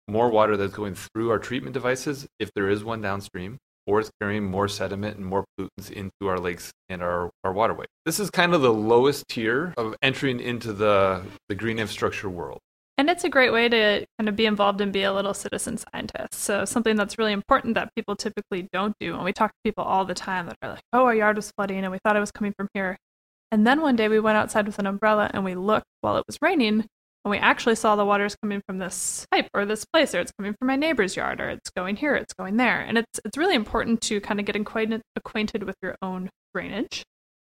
more 0.08 0.28
water 0.30 0.56
that's 0.56 0.74
going 0.74 0.94
through 0.94 1.30
our 1.30 1.38
treatment 1.38 1.74
devices 1.74 2.26
if 2.38 2.50
there 2.54 2.68
is 2.68 2.84
one 2.84 3.00
downstream, 3.00 3.58
or 3.86 4.00
it's 4.00 4.10
carrying 4.20 4.44
more 4.44 4.68
sediment 4.68 5.16
and 5.16 5.26
more 5.26 5.44
pollutants 5.58 5.90
into 5.90 6.28
our 6.28 6.38
lakes 6.38 6.70
and 6.88 7.02
our, 7.02 7.30
our 7.42 7.52
waterway. 7.52 7.86
This 8.04 8.20
is 8.20 8.30
kind 8.30 8.54
of 8.54 8.60
the 8.62 8.72
lowest 8.72 9.26
tier 9.28 9.74
of 9.76 9.96
entering 10.02 10.38
into 10.38 10.72
the, 10.72 11.24
the 11.48 11.54
green 11.56 11.78
infrastructure 11.78 12.30
world. 12.30 12.60
And 12.98 13.10
it's 13.10 13.24
a 13.24 13.28
great 13.28 13.52
way 13.52 13.68
to 13.68 14.06
kind 14.18 14.28
of 14.28 14.36
be 14.36 14.46
involved 14.46 14.80
and 14.80 14.92
be 14.92 15.02
a 15.02 15.12
little 15.12 15.34
citizen 15.34 15.76
scientist. 15.76 16.34
So, 16.34 16.64
something 16.64 16.96
that's 16.96 17.18
really 17.18 17.32
important 17.32 17.74
that 17.74 17.94
people 17.94 18.16
typically 18.16 18.68
don't 18.72 18.94
do. 19.00 19.14
And 19.14 19.22
we 19.22 19.34
talk 19.34 19.50
to 19.50 19.58
people 19.64 19.84
all 19.84 20.06
the 20.06 20.14
time 20.14 20.46
that 20.46 20.56
are 20.62 20.70
like, 20.70 20.82
oh, 20.94 21.04
our 21.04 21.14
yard 21.14 21.36
was 21.36 21.52
flooding 21.56 21.84
and 21.84 21.92
we 21.92 21.98
thought 22.02 22.16
it 22.16 22.20
was 22.20 22.32
coming 22.32 22.54
from 22.56 22.68
here. 22.72 22.96
And 23.52 23.66
then 23.66 23.82
one 23.82 23.96
day 23.96 24.08
we 24.08 24.18
went 24.18 24.38
outside 24.38 24.66
with 24.66 24.78
an 24.78 24.86
umbrella 24.86 25.30
and 25.32 25.44
we 25.44 25.54
looked 25.54 25.86
while 26.00 26.16
it 26.16 26.24
was 26.26 26.38
raining 26.40 26.86
and 27.26 27.30
we 27.30 27.38
actually 27.38 27.74
saw 27.74 27.96
the 27.96 28.04
water's 28.04 28.36
coming 28.36 28.62
from 28.66 28.78
this 28.78 29.26
pipe 29.30 29.48
or 29.52 29.66
this 29.66 29.84
place 29.84 30.14
or 30.14 30.20
it's 30.20 30.32
coming 30.38 30.54
from 30.58 30.68
my 30.68 30.76
neighbor's 30.76 31.16
yard 31.16 31.40
or 31.40 31.50
it's 31.50 31.70
going 31.70 31.96
here, 31.96 32.14
it's 32.14 32.32
going 32.34 32.56
there. 32.56 32.80
And 32.80 32.98
it's 32.98 33.20
it's 33.24 33.36
really 33.36 33.56
important 33.56 34.00
to 34.02 34.20
kind 34.20 34.40
of 34.40 34.46
get 34.46 34.56
acquainted 34.56 35.02
acquainted 35.16 35.64
with 35.64 35.76
your 35.82 35.96
own 36.00 36.30
drainage. 36.54 37.02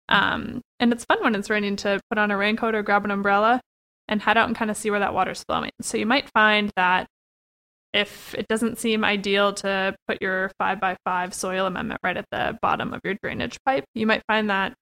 Um, 0.10 0.62
and 0.80 0.92
it's 0.92 1.06
fun 1.06 1.20
when 1.22 1.36
it's 1.36 1.50
raining 1.50 1.77
to 1.77 2.01
put 2.10 2.18
on 2.18 2.32
a 2.32 2.38
raincoat 2.38 2.75
or 2.75 2.84
grab 2.84 3.06
an 3.06 3.12
umbrella 3.12 3.62
and 4.08 4.22
head 4.22 4.38
out 4.38 4.48
and 4.48 4.56
kind 4.56 4.72
of 4.72 4.78
see 4.78 4.90
where 4.90 5.00
that 5.00 5.14
water's 5.14 5.44
flowing. 5.44 5.72
So 5.82 5.98
you 5.98 6.06
might 6.06 6.30
find 6.30 6.72
that 6.76 7.08
if 7.94 8.36
it 8.36 8.48
doesn't 8.48 8.78
seem 8.78 9.04
ideal 9.04 9.54
to 9.54 9.96
put 10.08 10.22
your 10.22 10.52
five 10.60 10.80
by 10.80 10.98
five 11.06 11.34
soil 11.34 11.66
amendment 11.66 12.00
right 12.04 12.18
at 12.18 12.26
the 12.32 12.58
bottom 12.62 12.94
of 12.94 13.02
your 13.04 13.16
drainage 13.22 13.58
pipe, 13.66 13.86
you 13.96 14.06
might 14.06 14.24
find 14.28 14.50
that 14.50 14.74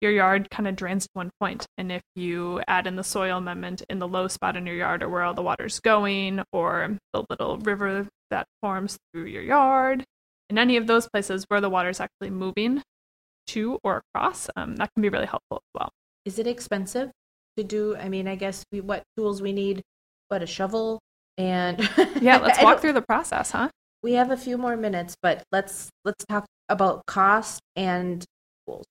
your 0.00 0.12
yard 0.12 0.48
kind 0.50 0.68
of 0.68 0.76
drains 0.76 1.04
to 1.04 1.10
one 1.14 1.30
point. 1.40 1.66
And 1.76 1.90
if 1.90 2.02
you 2.14 2.60
add 2.68 2.86
in 2.86 2.96
the 2.96 3.04
soil 3.04 3.38
amendment 3.38 3.82
in 3.90 3.98
the 3.98 4.08
low 4.08 4.28
spot 4.28 4.56
in 4.56 4.66
your 4.66 4.76
yard 4.76 5.02
or 5.02 5.08
where 5.08 5.22
all 5.22 5.34
the 5.34 5.42
water's 5.42 5.80
going, 5.80 6.42
or 6.52 6.96
the 7.12 7.24
little 7.28 7.58
river 7.58 8.08
that 8.30 8.46
forms 8.62 8.96
through 9.12 9.26
your 9.26 9.42
yard, 9.42 10.04
in 10.50 10.58
any 10.58 10.76
of 10.76 10.86
those 10.86 11.08
places 11.08 11.44
where 11.48 11.60
the 11.60 11.70
water 11.70 11.90
is 11.90 12.00
actually 12.00 12.30
moving 12.30 12.82
to 13.48 13.78
or 13.82 14.02
across, 14.14 14.48
um, 14.56 14.76
that 14.76 14.90
can 14.94 15.02
be 15.02 15.08
really 15.08 15.26
helpful 15.26 15.58
as 15.58 15.70
well. 15.74 15.90
Is 16.24 16.38
it 16.38 16.46
expensive 16.46 17.10
to 17.58 17.64
do? 17.64 17.96
I 17.96 18.08
mean, 18.08 18.26
I 18.26 18.34
guess 18.34 18.64
we, 18.72 18.80
what 18.80 19.02
tools 19.16 19.42
we 19.42 19.52
need, 19.52 19.82
what 20.28 20.42
a 20.42 20.46
shovel 20.46 20.98
and 21.36 21.78
Yeah, 22.20 22.38
let's 22.38 22.62
walk 22.62 22.80
through 22.80 22.94
the 22.94 23.02
process, 23.02 23.50
huh? 23.50 23.68
We 24.02 24.12
have 24.14 24.30
a 24.30 24.36
few 24.36 24.56
more 24.58 24.76
minutes, 24.76 25.16
but 25.22 25.42
let's 25.52 25.88
let's 26.04 26.24
talk 26.26 26.46
about 26.68 27.04
cost 27.06 27.60
and 27.76 28.24
tools. 28.66 28.84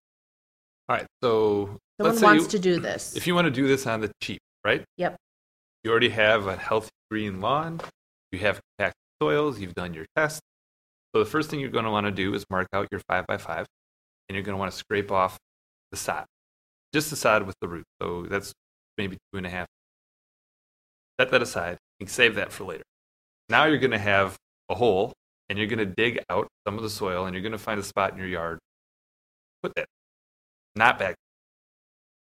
All 0.89 0.95
right, 0.97 1.05
so 1.23 1.77
Someone 1.99 2.11
let's 2.13 2.19
say 2.19 2.25
wants 2.25 2.43
you- 2.45 2.49
to 2.51 2.59
do 2.59 2.79
this. 2.79 3.15
If 3.15 3.27
you 3.27 3.35
want 3.35 3.45
to 3.45 3.51
do 3.51 3.67
this 3.67 3.87
on 3.87 4.01
the 4.01 4.11
cheap, 4.21 4.39
right? 4.65 4.83
Yep. 4.97 5.15
You 5.83 5.91
already 5.91 6.09
have 6.09 6.47
a 6.47 6.55
healthy 6.57 6.89
green 7.09 7.39
lawn. 7.41 7.79
You 8.31 8.39
have 8.39 8.59
compacted 8.77 8.99
soils. 9.21 9.59
You've 9.59 9.75
done 9.75 9.93
your 9.93 10.05
test. 10.15 10.41
So 11.15 11.23
the 11.23 11.29
first 11.29 11.49
thing 11.49 11.59
you're 11.61 11.69
going 11.69 11.85
to 11.85 11.91
want 11.91 12.05
to 12.05 12.11
do 12.11 12.33
is 12.33 12.43
mark 12.49 12.67
out 12.73 12.87
your 12.91 13.01
five 13.07 13.25
by 13.27 13.37
five, 13.37 13.65
and 14.27 14.35
you're 14.35 14.43
going 14.43 14.53
to 14.55 14.59
want 14.59 14.71
to 14.71 14.77
scrape 14.77 15.11
off 15.11 15.37
the 15.91 15.97
sod, 15.97 16.25
just 16.93 17.09
the 17.09 17.15
sod 17.15 17.43
with 17.43 17.55
the 17.61 17.67
root. 17.67 17.85
So 18.01 18.23
that's 18.23 18.53
maybe 18.97 19.17
two 19.31 19.37
and 19.37 19.45
a 19.45 19.49
half. 19.49 19.67
Set 21.19 21.31
that 21.31 21.41
aside. 21.41 21.77
and 21.99 22.09
save 22.09 22.35
that 22.35 22.51
for 22.51 22.63
later. 22.63 22.83
Now 23.49 23.65
you're 23.65 23.79
going 23.79 23.91
to 23.91 23.97
have 23.97 24.35
a 24.69 24.75
hole, 24.75 25.13
and 25.49 25.57
you're 25.57 25.67
going 25.67 25.79
to 25.79 25.85
dig 25.85 26.19
out 26.29 26.47
some 26.65 26.77
of 26.77 26.83
the 26.83 26.89
soil, 26.89 27.25
and 27.25 27.33
you're 27.33 27.41
going 27.41 27.53
to 27.53 27.57
find 27.57 27.79
a 27.79 27.83
spot 27.83 28.11
in 28.11 28.19
your 28.19 28.27
yard. 28.27 28.59
Put 29.63 29.73
that, 29.75 29.87
not 30.75 30.99
back 30.99 31.15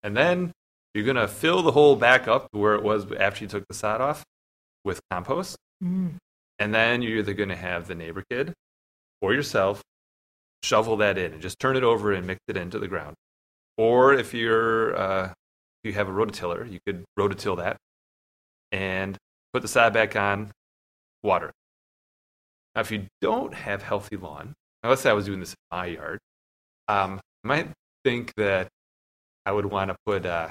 and 0.02 0.16
then 0.16 0.52
you're 0.94 1.04
going 1.04 1.16
to 1.16 1.28
fill 1.28 1.62
the 1.62 1.72
hole 1.72 1.96
back 1.96 2.26
up 2.26 2.48
where 2.52 2.74
it 2.74 2.82
was 2.82 3.10
after 3.12 3.44
you 3.44 3.48
took 3.48 3.66
the 3.68 3.74
sod 3.74 4.00
off 4.00 4.24
with 4.84 5.00
compost. 5.10 5.56
Mm. 5.82 6.14
And 6.58 6.74
then 6.74 7.02
you're 7.02 7.18
either 7.18 7.34
going 7.34 7.48
to 7.48 7.56
have 7.56 7.86
the 7.86 7.94
neighbor 7.94 8.24
kid 8.30 8.52
or 9.20 9.32
yourself 9.32 9.82
shovel 10.62 10.96
that 10.98 11.16
in 11.16 11.32
and 11.32 11.40
just 11.40 11.58
turn 11.58 11.76
it 11.76 11.84
over 11.84 12.12
and 12.12 12.26
mix 12.26 12.40
it 12.48 12.56
into 12.56 12.78
the 12.78 12.88
ground. 12.88 13.14
Or 13.80 14.12
if 14.12 14.34
you're 14.34 14.94
uh, 14.94 15.32
you 15.84 15.94
have 15.94 16.06
a 16.06 16.12
rototiller, 16.12 16.70
you 16.70 16.80
could 16.86 17.02
rototill 17.18 17.56
that 17.56 17.78
and 18.72 19.16
put 19.54 19.62
the 19.62 19.68
sod 19.68 19.94
back 19.94 20.14
on, 20.16 20.50
water. 21.22 21.48
it. 21.48 21.54
Now, 22.74 22.82
if 22.82 22.90
you 22.90 23.06
don't 23.22 23.54
have 23.54 23.82
healthy 23.82 24.18
lawn, 24.18 24.52
now 24.82 24.90
let's 24.90 25.00
say 25.00 25.08
I 25.08 25.14
was 25.14 25.24
doing 25.24 25.40
this 25.40 25.52
in 25.52 25.78
my 25.78 25.86
yard, 25.86 26.18
um, 26.88 27.20
I 27.42 27.48
might 27.48 27.68
think 28.04 28.34
that 28.36 28.68
I 29.46 29.52
would 29.52 29.64
want 29.64 29.90
to 29.90 29.96
put 30.04 30.26
uh, 30.26 30.48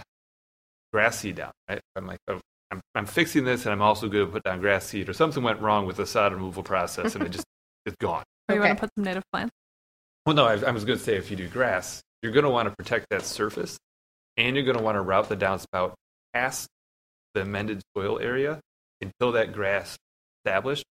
grass 0.91 1.19
seed 1.19 1.35
down. 1.35 1.51
Right? 1.69 1.79
I'm 1.95 2.07
like, 2.07 2.17
oh, 2.29 2.39
I'm, 2.71 2.81
I'm 2.95 3.05
fixing 3.05 3.43
this, 3.45 3.65
and 3.67 3.71
I'm 3.73 3.81
also 3.83 4.09
going 4.09 4.25
to 4.25 4.31
put 4.31 4.41
down 4.41 4.59
grass 4.59 4.87
seed, 4.87 5.07
or 5.07 5.13
something 5.13 5.43
went 5.43 5.61
wrong 5.61 5.85
with 5.85 5.97
the 5.97 6.07
sod 6.07 6.33
removal 6.33 6.63
process, 6.63 7.13
and 7.13 7.23
it 7.23 7.29
just 7.29 7.45
it's 7.85 7.95
gone. 8.01 8.23
Or 8.49 8.55
you 8.55 8.61
Okay. 8.61 8.69
want 8.69 8.79
to 8.79 8.81
put 8.87 8.91
some 8.95 9.03
native 9.03 9.23
plants. 9.31 9.51
Well, 10.25 10.35
no, 10.35 10.45
I, 10.45 10.53
I 10.53 10.71
was 10.71 10.83
going 10.83 10.97
to 10.97 11.05
say 11.05 11.15
if 11.15 11.29
you 11.29 11.37
do 11.37 11.47
grass, 11.47 12.01
you're 12.21 12.31
going 12.31 12.43
to 12.43 12.49
want 12.49 12.69
to 12.69 12.75
protect 12.75 13.07
that 13.09 13.23
surface, 13.23 13.77
and 14.37 14.55
you're 14.55 14.65
going 14.65 14.77
to 14.77 14.83
want 14.83 14.95
to 14.95 15.01
route 15.01 15.29
the 15.29 15.37
downspout 15.37 15.93
past 16.33 16.67
the 17.33 17.41
amended 17.41 17.81
soil 17.95 18.19
area 18.19 18.59
until 19.01 19.31
that 19.33 19.53
grass 19.53 19.91
is 19.91 19.97
established, 20.45 20.83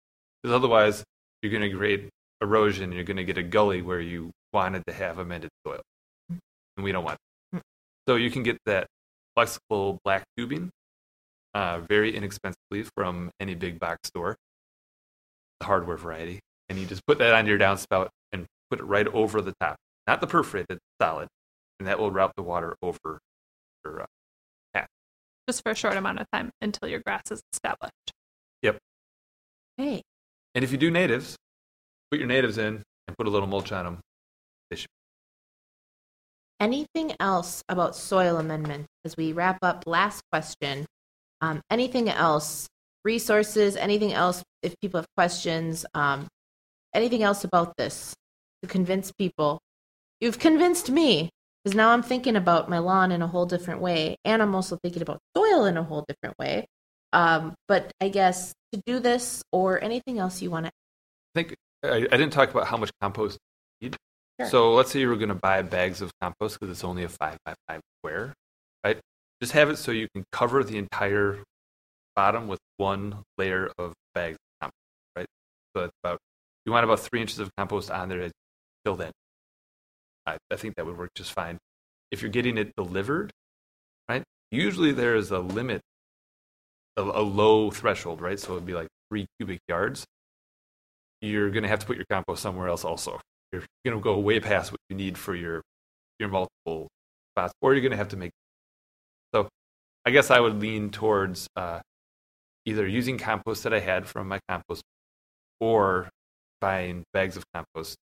because 0.43 0.55
otherwise 0.55 1.05
you're 1.43 1.53
going 1.53 1.71
to 1.71 1.77
create 1.77 2.09
erosion. 2.41 2.85
And 2.85 2.95
you're 2.95 3.05
going 3.05 3.17
to 3.17 3.25
get 3.25 3.39
a 3.39 3.43
gully 3.43 3.83
where 3.83 4.01
you 4.01 4.31
wanted 4.53 4.85
to 4.87 4.93
have 4.93 5.19
amended 5.19 5.51
soil, 5.67 5.83
and 6.31 6.85
we 6.85 6.93
don't 6.93 7.05
want. 7.05 7.19
That. 7.53 7.63
So 8.07 8.17
you 8.17 8.31
can 8.31 8.43
get 8.43 8.57
that 8.67 8.87
flexible 9.35 9.99
black 10.05 10.25
tubing 10.37 10.71
uh, 11.55 11.81
very 11.81 12.17
inexpensively 12.17 12.85
from 12.97 13.31
any 13.41 13.55
big 13.55 13.79
box 13.79 14.09
store, 14.09 14.37
the 15.61 15.67
hardware 15.67 15.97
variety, 15.97 16.41
and 16.69 16.79
you 16.79 16.87
just 16.87 17.05
put 17.07 17.19
that 17.19 17.35
on 17.35 17.47
your 17.47 17.59
downspout 17.59 18.09
and 18.33 18.47
put 18.71 18.81
it 18.81 18.85
right 18.85 19.07
over 19.09 19.41
the 19.41 19.53
top, 19.61 19.77
not 20.09 20.21
the 20.21 20.27
perforated, 20.27 20.79
solid, 21.01 21.29
and 21.79 21.87
that 21.87 21.99
will 22.01 22.11
route 22.11 22.33
the 22.35 22.43
water 22.43 22.75
over 22.83 23.21
your 23.85 24.03
uh, 24.03 24.07
just 25.47 25.63
for 25.63 25.73
a 25.73 25.75
short 25.75 25.97
amount 25.97 26.19
of 26.21 26.27
time 26.31 26.51
until 26.61 26.89
your 26.89 27.01
grass 27.01 27.31
is 27.31 27.41
established. 27.55 28.13
Yep. 28.63 28.79
Hey, 29.79 30.03
And 30.55 30.63
if 30.65 30.73
you 30.73 30.77
do 30.77 30.91
natives, 30.91 31.37
put 32.11 32.19
your 32.19 32.29
natives 32.29 32.59
in 32.59 32.83
and 33.07 33.17
put 33.17 33.27
a 33.27 33.31
little 33.31 33.49
mulch 33.49 33.73
on 33.73 33.85
them. 33.87 34.01
They 34.71 34.77
should. 34.77 34.89
anything 36.61 37.15
else 37.21 37.63
about 37.69 37.97
soil 37.97 38.37
amendment 38.37 38.87
as 39.07 39.17
we 39.17 39.33
wrap 39.33 39.59
up? 39.63 39.85
Last 39.87 40.23
question. 40.31 40.85
Um, 41.41 41.63
anything 41.71 42.11
else? 42.11 42.67
Resources? 43.05 43.77
Anything 43.77 44.13
else? 44.13 44.43
If 44.63 44.75
people 44.83 45.01
have 45.01 45.07
questions, 45.17 45.87
um, 45.95 46.27
anything 46.95 47.23
else 47.23 47.45
about 47.45 47.75
this 47.79 48.13
to 48.63 48.69
convince 48.69 49.13
people? 49.13 49.61
You've 50.21 50.39
convinced 50.39 50.91
me 50.91 51.31
because 51.63 51.77
now 51.77 51.91
I'm 51.91 52.03
thinking 52.03 52.37
about 52.37 52.69
my 52.69 52.79
lawn 52.79 53.13
in 53.13 53.23
a 53.23 53.27
whole 53.27 53.47
different 53.47 53.81
way, 53.81 54.17
and 54.25 54.43
I'm 54.43 54.55
also 54.55 54.79
thinking 54.83 55.03
about 55.03 55.21
soil 55.37 55.65
in 55.65 55.77
a 55.77 55.83
whole 55.83 56.05
different 56.09 56.39
way. 56.39 56.67
Um, 57.13 57.55
but 57.69 57.91
I 58.01 58.09
guess 58.09 58.53
to 58.73 58.81
do 58.85 58.99
this 58.99 59.43
or 59.53 59.83
anything 59.83 60.19
else 60.19 60.43
you 60.43 60.51
want 60.51 60.67
to. 60.67 60.71
I 60.71 61.43
think 61.43 61.55
I, 61.83 61.97
I 61.97 62.17
didn't 62.17 62.31
talk 62.31 62.51
about 62.51 62.67
how 62.67 62.77
much 62.77 62.91
compost 63.01 63.39
you 63.81 63.89
need. 63.89 63.97
Sure. 64.41 64.49
So 64.49 64.75
let's 64.75 64.91
say 64.91 65.01
you 65.01 65.09
were 65.09 65.17
going 65.17 65.31
to 65.31 65.35
buy 65.35 65.63
bags 65.63 66.01
of 66.01 66.11
compost 66.21 66.59
because 66.59 66.73
it's 66.73 66.85
only 66.85 67.05
a 67.05 67.09
five 67.09 67.39
by 67.45 67.55
five 67.69 67.81
square, 67.99 68.35
right? 68.85 68.99
Just 69.43 69.53
have 69.53 69.71
it 69.71 69.77
so 69.77 69.93
you 69.93 70.09
can 70.15 70.25
cover 70.33 70.63
the 70.65 70.79
entire 70.79 71.43
bottom 72.15 72.49
with 72.49 72.59
one 72.77 73.23
layer 73.37 73.71
of 73.79 73.93
bags 74.15 74.37
of 74.37 74.61
compost, 74.61 74.77
right? 75.17 75.27
So 75.77 75.85
it's 75.85 75.95
about 76.03 76.19
you 76.67 76.73
want 76.73 76.85
about 76.85 77.01
three 77.01 77.21
inches 77.21 77.39
of 77.39 77.51
compost 77.57 77.91
on 77.91 78.09
there 78.09 78.19
to 78.19 78.31
fill 78.85 78.97
that. 78.97 79.13
I, 80.29 80.39
I 80.53 80.57
think 80.57 80.77
that 80.77 80.87
would 80.87 80.99
work 80.99 81.11
just 81.15 81.33
fine. 81.33 81.59
If 82.11 82.23
you're 82.23 82.31
getting 82.31 82.59
it 82.59 82.73
delivered, 82.77 83.31
right? 84.09 84.25
Usually 84.51 84.93
there 84.93 85.17
is 85.17 85.31
a 85.31 85.41
limit, 85.41 85.81
a, 86.97 87.03
a 87.03 87.23
low 87.23 87.71
threshold, 87.71 88.21
right? 88.21 88.39
So 88.41 88.53
it'd 88.53 88.67
be 88.67 88.75
like 88.75 88.89
three 89.11 89.27
cubic 89.39 89.61
yards 89.69 90.07
you're 91.21 91.51
going 91.51 91.63
to 91.63 91.69
have 91.69 91.81
to 91.81 91.87
put 91.87 91.97
your 91.97 92.07
compost 92.11 92.43
somewhere 92.43 92.69
else 92.69 92.85
also. 92.85 93.21
You're 93.53 93.65
going 93.85 93.97
to 93.97 94.03
go 94.03 94.19
way 94.19 94.41
past 94.41 94.73
what 94.73 94.81
you 94.89 94.97
need 94.97 95.19
for 95.19 95.35
your 95.35 95.63
your 96.19 96.29
multiple 96.29 96.89
spots, 97.35 97.55
or 97.63 97.75
you're 97.75 97.83
going 97.83 97.93
to 97.93 97.97
have 97.97 98.09
to 98.09 98.17
make. 98.17 98.31
So, 99.35 99.49
I 100.05 100.11
guess 100.11 100.31
I 100.31 100.41
would 100.41 100.61
lean 100.61 100.91
towards 100.91 101.49
uh, 101.57 101.81
either 102.65 102.87
using 102.87 103.19
compost 103.19 103.63
that 103.65 103.73
I 103.73 103.81
had 103.81 104.07
from 104.07 104.29
my 104.29 104.41
compost, 104.49 104.83
or 105.61 106.09
buying 106.61 107.05
bags 107.13 107.37
of 107.37 107.45
compost, 107.55 107.97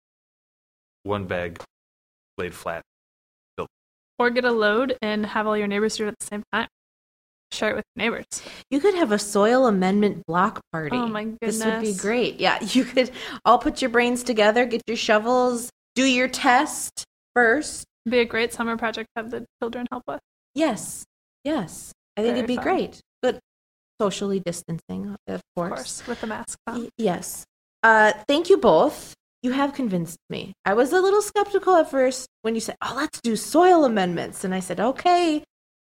one 1.04 1.26
bag 1.26 1.58
laid 2.42 2.54
flat. 2.54 2.82
Or 4.18 4.30
get 4.30 4.44
a 4.44 4.52
load 4.52 4.96
and 5.02 5.26
have 5.26 5.46
all 5.46 5.56
your 5.56 5.66
neighbors 5.66 5.96
do 5.96 6.04
it 6.04 6.08
at 6.08 6.18
the 6.20 6.26
same 6.26 6.44
time. 6.52 6.68
Share 7.50 7.70
it 7.70 7.76
with 7.76 7.84
neighbors. 7.96 8.26
You 8.70 8.78
could 8.78 8.94
have 8.94 9.10
a 9.10 9.18
soil 9.18 9.66
amendment 9.66 10.24
block 10.26 10.60
party. 10.72 10.96
Oh 10.96 11.06
my 11.08 11.24
goodness. 11.24 11.58
This 11.58 11.64
would 11.64 11.80
be 11.80 11.94
great. 11.94 12.38
Yeah, 12.38 12.62
you 12.74 12.84
could 12.84 13.10
all 13.44 13.58
put 13.58 13.82
your 13.82 13.90
brains 13.90 14.22
together, 14.22 14.64
get 14.64 14.82
your 14.86 14.96
shovels, 14.96 15.70
do 15.96 16.04
your 16.04 16.28
test 16.28 17.04
first. 17.34 17.84
Be 18.08 18.18
a 18.20 18.24
great 18.24 18.52
summer 18.52 18.76
project 18.76 19.08
to 19.16 19.22
have 19.22 19.30
the 19.30 19.44
children 19.60 19.86
help 19.90 20.04
with. 20.06 20.20
Yes, 20.54 21.04
yes. 21.44 21.92
I 22.16 22.22
think 22.22 22.34
Very 22.34 22.38
it'd 22.40 22.48
be 22.48 22.56
fun. 22.56 22.64
great. 22.64 23.00
But 23.22 23.38
socially 24.00 24.40
distancing, 24.44 25.16
of 25.26 25.40
course. 25.56 25.70
Of 25.70 25.76
course, 25.76 26.06
with 26.06 26.20
the 26.20 26.26
mask 26.26 26.58
on. 26.66 26.82
Y- 26.82 26.88
yes. 26.98 27.44
Uh, 27.82 28.12
thank 28.28 28.50
you 28.50 28.56
both. 28.58 29.14
You 29.42 29.50
have 29.50 29.74
convinced 29.74 30.18
me. 30.30 30.52
I 30.64 30.74
was 30.74 30.92
a 30.92 31.00
little 31.00 31.20
skeptical 31.20 31.74
at 31.74 31.90
first 31.90 32.28
when 32.42 32.54
you 32.54 32.60
said, 32.60 32.76
"Oh, 32.80 32.94
let's 32.96 33.20
do 33.20 33.34
soil 33.34 33.84
amendments," 33.84 34.44
and 34.44 34.54
I 34.54 34.60
said, 34.60 34.78
"Okay, 34.78 35.42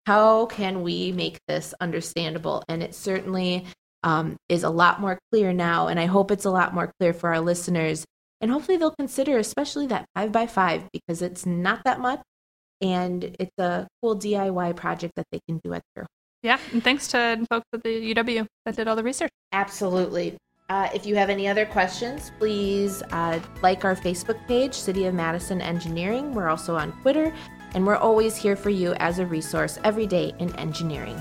how 0.06 0.48
can 0.48 0.84
we 0.84 1.14
make 1.14 1.40
this 1.48 1.74
understandable?" 1.80 2.64
And 2.68 2.84
it 2.84 2.94
certainly 2.94 3.66
um, 4.04 4.36
is 4.50 4.64
a 4.64 4.70
lot 4.70 5.00
more 5.00 5.18
clear 5.32 5.54
now, 5.54 5.88
and 5.88 6.00
I 6.00 6.06
hope 6.06 6.32
it's 6.32 6.46
a 6.46 6.52
lot 6.52 6.74
more 6.74 6.92
clear 7.00 7.14
for 7.14 7.34
our 7.34 7.40
listeners. 7.40 8.06
And 8.42 8.52
hopefully, 8.52 8.78
they'll 8.78 8.92
consider, 8.92 9.38
especially 9.38 9.88
that 9.88 10.06
five 10.16 10.34
by 10.34 10.48
five, 10.48 10.84
because 10.92 11.22
it's 11.22 11.46
not 11.46 11.84
that 11.86 12.02
much, 12.02 12.22
and 12.82 13.24
it's 13.40 13.58
a 13.58 13.88
cool 14.02 14.18
DIY 14.18 14.76
project 14.76 15.14
that 15.16 15.28
they 15.32 15.40
can 15.48 15.60
do 15.64 15.74
at 15.74 15.82
their 15.96 16.04
home. 16.04 16.08
Yeah, 16.44 16.60
and 16.74 16.84
thanks 16.84 17.08
to 17.08 17.44
folks 17.50 17.66
at 17.74 17.84
the 17.84 18.14
UW 18.14 18.46
that 18.66 18.76
did 18.76 18.90
all 18.90 18.98
the 18.98 19.04
research. 19.04 19.32
Absolutely. 19.54 20.38
Uh, 20.68 20.90
if 20.96 21.06
you 21.06 21.16
have 21.16 21.30
any 21.30 21.48
other 21.48 21.64
questions, 21.64 22.32
please 22.40 23.04
uh, 23.12 23.40
like 23.62 23.86
our 23.86 23.96
Facebook 23.96 24.48
page, 24.48 24.74
City 24.74 25.06
of 25.06 25.14
Madison 25.14 25.62
Engineering. 25.62 26.34
We're 26.34 26.50
also 26.50 26.76
on 26.76 26.92
Twitter, 27.02 27.32
and 27.76 27.86
we're 27.86 27.98
always 27.98 28.36
here 28.36 28.56
for 28.56 28.72
you 28.72 28.94
as 28.96 29.20
a 29.20 29.28
resource 29.28 29.78
every 29.84 30.08
day 30.08 30.34
in 30.40 30.56
engineering. 30.56 31.18